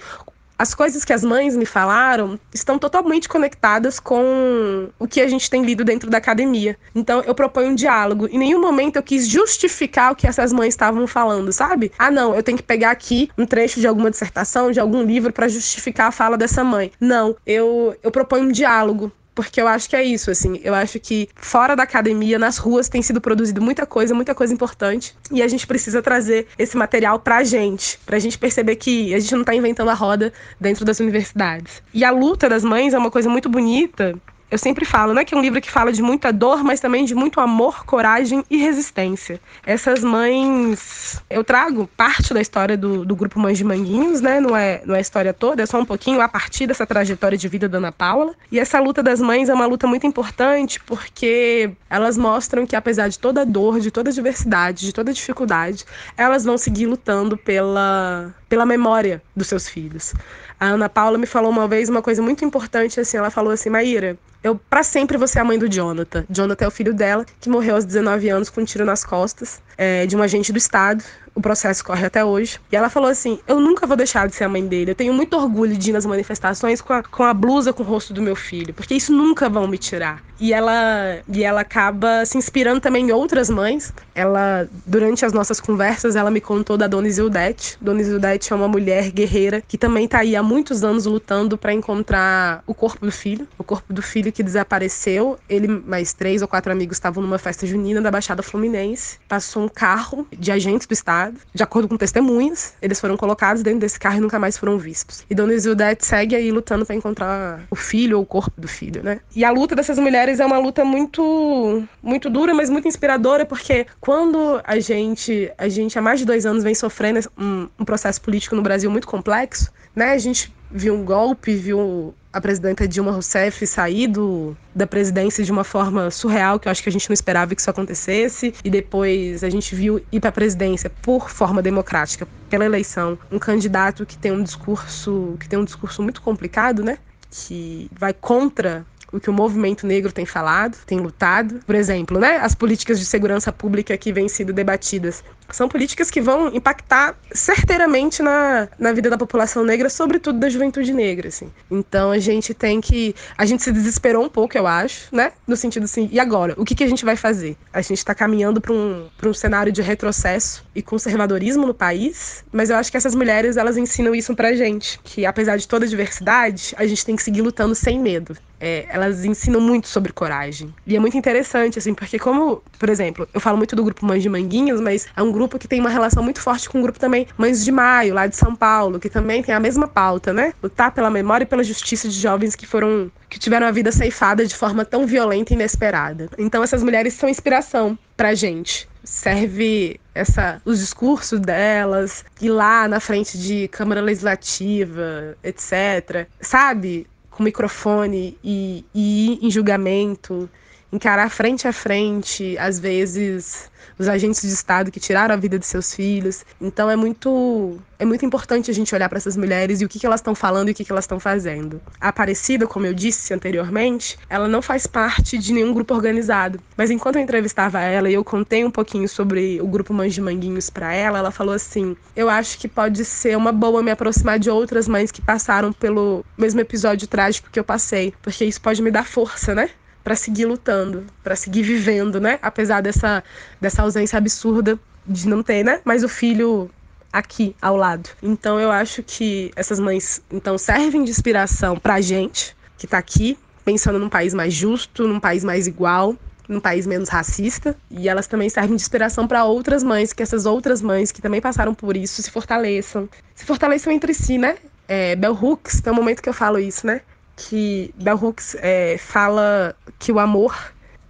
[0.58, 5.50] as coisas que as mães me falaram estão totalmente conectadas com o que a gente
[5.50, 6.78] tem lido dentro da academia.
[6.94, 8.28] Então eu proponho um diálogo.
[8.28, 11.92] Em nenhum momento eu quis justificar o que essas mães estavam falando, sabe?
[11.98, 15.34] Ah, não, eu tenho que pegar aqui um trecho de alguma dissertação, de algum livro
[15.34, 16.92] para justificar a fala dessa mãe.
[17.00, 20.60] Não, eu, eu proponho um diálogo porque eu acho que é isso, assim.
[20.64, 24.54] Eu acho que fora da academia, nas ruas, tem sido produzido muita coisa, muita coisa
[24.54, 25.14] importante.
[25.30, 29.36] E a gente precisa trazer esse material pra gente, pra gente perceber que a gente
[29.36, 31.84] não tá inventando a roda dentro das universidades.
[31.94, 34.16] E a luta das mães é uma coisa muito bonita,
[34.50, 37.04] eu sempre falo, né, que é um livro que fala de muita dor, mas também
[37.04, 39.40] de muito amor, coragem e resistência.
[39.66, 44.56] Essas mães, eu trago parte da história do, do grupo Mães de Manguinhos, né, não
[44.56, 47.48] é, não é a história toda, é só um pouquinho a partir dessa trajetória de
[47.48, 48.34] vida da Ana Paula.
[48.52, 53.08] E essa luta das mães é uma luta muito importante porque elas mostram que apesar
[53.08, 55.86] de toda a dor, de toda a diversidade, de toda a dificuldade,
[56.16, 60.14] elas vão seguir lutando pela, pela memória dos seus filhos.
[60.60, 63.70] A Ana Paula me falou uma vez uma coisa muito importante, assim, ela falou assim,
[63.70, 66.24] Maíra, eu para sempre vou ser a mãe do Jonathan.
[66.30, 69.60] Jonathan é o filho dela, que morreu aos 19 anos com um tiro nas costas
[69.76, 71.04] é, de um agente do Estado
[71.36, 72.60] o processo corre até hoje.
[72.72, 74.92] E ela falou assim: Eu nunca vou deixar de ser a mãe dele.
[74.92, 77.86] Eu tenho muito orgulho de ir nas manifestações com a, com a blusa com o
[77.86, 80.24] rosto do meu filho, porque isso nunca vão me tirar.
[80.40, 83.94] E ela, e ela acaba se inspirando também em outras mães.
[84.14, 87.78] Ela, durante as nossas conversas, ela me contou da Dona Isildete.
[87.80, 91.74] Dona Isildete é uma mulher guerreira que também está aí há muitos anos lutando para
[91.74, 95.40] encontrar o corpo do filho, o corpo do filho que desapareceu.
[95.50, 99.18] Ele mais três ou quatro amigos estavam numa festa junina da Baixada Fluminense.
[99.28, 103.80] Passou um carro de agentes do Estado de acordo com testemunhas, eles foram colocados dentro
[103.80, 105.24] desse carro e nunca mais foram vistos.
[105.30, 109.02] E Dona Isildete segue aí lutando para encontrar o filho ou o corpo do filho,
[109.02, 109.22] né?
[109.34, 113.88] E a luta dessas mulheres é uma luta muito, muito dura, mas muito inspiradora, porque
[114.02, 118.22] quando a gente, a gente há mais de dois anos vem sofrendo um, um processo
[118.22, 120.12] político no Brasil muito complexo, né?
[120.12, 125.50] A gente viu um golpe, viu a presidenta Dilma Rousseff sair do, da presidência de
[125.54, 128.70] uma forma surreal, que eu acho que a gente não esperava que isso acontecesse, e
[128.70, 134.06] depois a gente viu ir para a presidência por forma democrática, pela eleição, um candidato
[134.06, 136.98] que tem um discurso, que tem um discurso muito complicado, né?
[137.32, 141.60] Que vai contra o que o movimento negro tem falado, tem lutado.
[141.66, 146.22] Por exemplo, né, as políticas de segurança pública que vêm sendo debatidas são políticas que
[146.22, 151.52] vão impactar certeiramente na, na vida da população negra, sobretudo da juventude negra, assim.
[151.70, 153.16] Então a gente tem que.
[153.38, 155.32] A gente se desesperou um pouco, eu acho, né?
[155.48, 156.56] No sentido assim, e agora?
[156.58, 157.56] O que, que a gente vai fazer?
[157.72, 162.70] A gente está caminhando para um, um cenário de retrocesso e conservadorismo no país, mas
[162.70, 165.88] eu acho que essas mulheres, elas ensinam isso pra gente, que apesar de toda a
[165.88, 168.36] diversidade, a gente tem que seguir lutando sem medo.
[168.60, 170.74] É, elas ensinam muito sobre coragem.
[170.86, 174.24] E é muito interessante, assim, porque como, por exemplo, eu falo muito do grupo Mães
[174.24, 177.00] de Manguinhos, mas é um grupo que tem uma relação muito forte com o grupo
[177.00, 180.54] também Mães de Maio, lá de São Paulo, que também tem a mesma pauta, né?
[180.62, 184.46] Lutar pela memória e pela justiça de jovens que foram que tiveram a vida ceifada
[184.46, 186.30] de forma tão violenta e inesperada.
[186.38, 188.88] Então essas mulheres são inspiração pra gente.
[189.04, 196.28] Serve essa os discursos delas, ir lá na frente de Câmara Legislativa, etc.
[196.40, 197.08] Sabe?
[197.36, 200.50] Com microfone e, e ir em julgamento,
[200.96, 205.66] encarar frente a frente, às vezes os agentes de Estado que tiraram a vida de
[205.66, 206.46] seus filhos.
[206.60, 209.98] Então é muito é muito importante a gente olhar para essas mulheres e o que,
[210.00, 211.82] que elas estão falando e o que, que elas estão fazendo.
[212.00, 216.60] A Aparecida, como eu disse anteriormente, ela não faz parte de nenhum grupo organizado.
[216.76, 220.22] Mas enquanto eu entrevistava ela e eu contei um pouquinho sobre o grupo Mães de
[220.22, 224.40] Manguinhos para ela, ela falou assim: Eu acho que pode ser uma boa me aproximar
[224.40, 228.82] de outras mães que passaram pelo mesmo episódio trágico que eu passei, porque isso pode
[228.82, 229.70] me dar força, né?
[230.06, 232.38] Para seguir lutando, para seguir vivendo, né?
[232.40, 233.24] Apesar dessa,
[233.60, 235.82] dessa ausência absurda de não ter, né?
[235.84, 236.70] Mas o filho
[237.12, 238.12] aqui ao lado.
[238.22, 243.36] Então eu acho que essas mães então servem de inspiração para gente que está aqui
[243.64, 246.16] pensando num país mais justo, num país mais igual,
[246.48, 250.46] num país menos racista, e elas também servem de inspiração para outras mães, que essas
[250.46, 254.58] outras mães que também passaram por isso se fortaleçam, se fortaleçam entre si, né?
[254.88, 257.02] É, Bell Hooks, tem um momento que eu falo isso, né?
[257.36, 260.56] Que Bell Hooks é, fala que o amor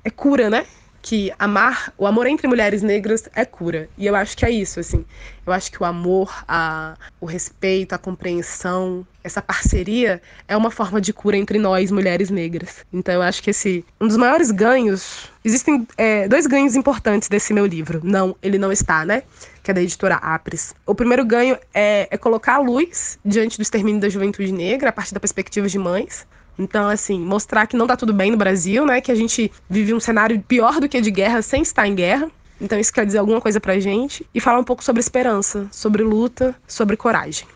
[0.04, 0.66] é cura, né?
[1.06, 3.88] Que amar, o amor entre mulheres negras é cura.
[3.96, 5.06] E eu acho que é isso, assim.
[5.46, 11.00] Eu acho que o amor, a, o respeito, a compreensão, essa parceria é uma forma
[11.00, 12.84] de cura entre nós, mulheres negras.
[12.92, 15.30] Então eu acho que esse um dos maiores ganhos.
[15.44, 18.02] Existem é, dois ganhos importantes desse meu livro.
[18.04, 19.22] Não, ele não está, né?
[19.62, 20.74] que é da editora Apres.
[20.88, 24.92] O primeiro ganho é, é colocar a luz diante do extermínio da juventude negra, a
[24.92, 26.26] partir da perspectiva de mães.
[26.58, 29.02] Então, assim, mostrar que não tá tudo bem no Brasil, né?
[29.02, 32.30] Que a gente vive um cenário pior do que de guerra sem estar em guerra.
[32.60, 34.26] Então, isso quer dizer alguma coisa pra gente.
[34.34, 37.48] E falar um pouco sobre esperança, sobre luta, sobre coragem.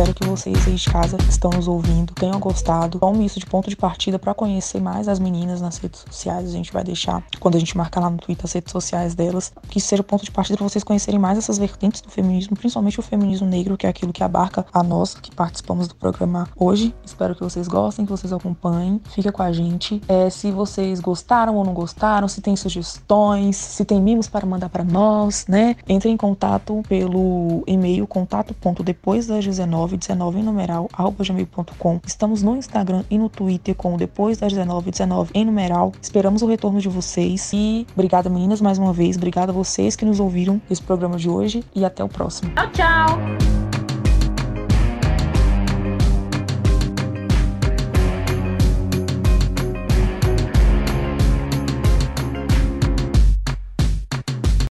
[0.00, 2.98] Espero que vocês aí de casa que estão nos ouvindo tenham gostado.
[2.98, 6.48] Tome isso de ponto de partida para conhecer mais as meninas nas redes sociais.
[6.48, 9.52] A gente vai deixar, quando a gente marcar lá no Twitter as redes sociais delas,
[9.68, 12.98] que seja o ponto de partida para vocês conhecerem mais essas vertentes do feminismo, principalmente
[12.98, 16.94] o feminismo negro, que é aquilo que abarca a nós que participamos do programa hoje.
[17.04, 19.02] Espero que vocês gostem, que vocês acompanhem.
[19.10, 20.00] Fica com a gente.
[20.08, 24.70] É, se vocês gostaram ou não gostaram, se tem sugestões, se tem mimos para mandar
[24.70, 25.76] para nós, né?
[25.86, 30.88] Entre em contato pelo e-mail contato.depois das 19 1919 em numeral
[31.18, 32.00] gmail.com.
[32.06, 35.92] Estamos no Instagram e no Twitter com depois das 1919 em numeral.
[36.00, 40.04] Esperamos o retorno de vocês e obrigada meninas mais uma vez, obrigada a vocês que
[40.04, 42.52] nos ouviram esse programa de hoje e até o próximo.
[42.54, 43.79] Tchau, tchau.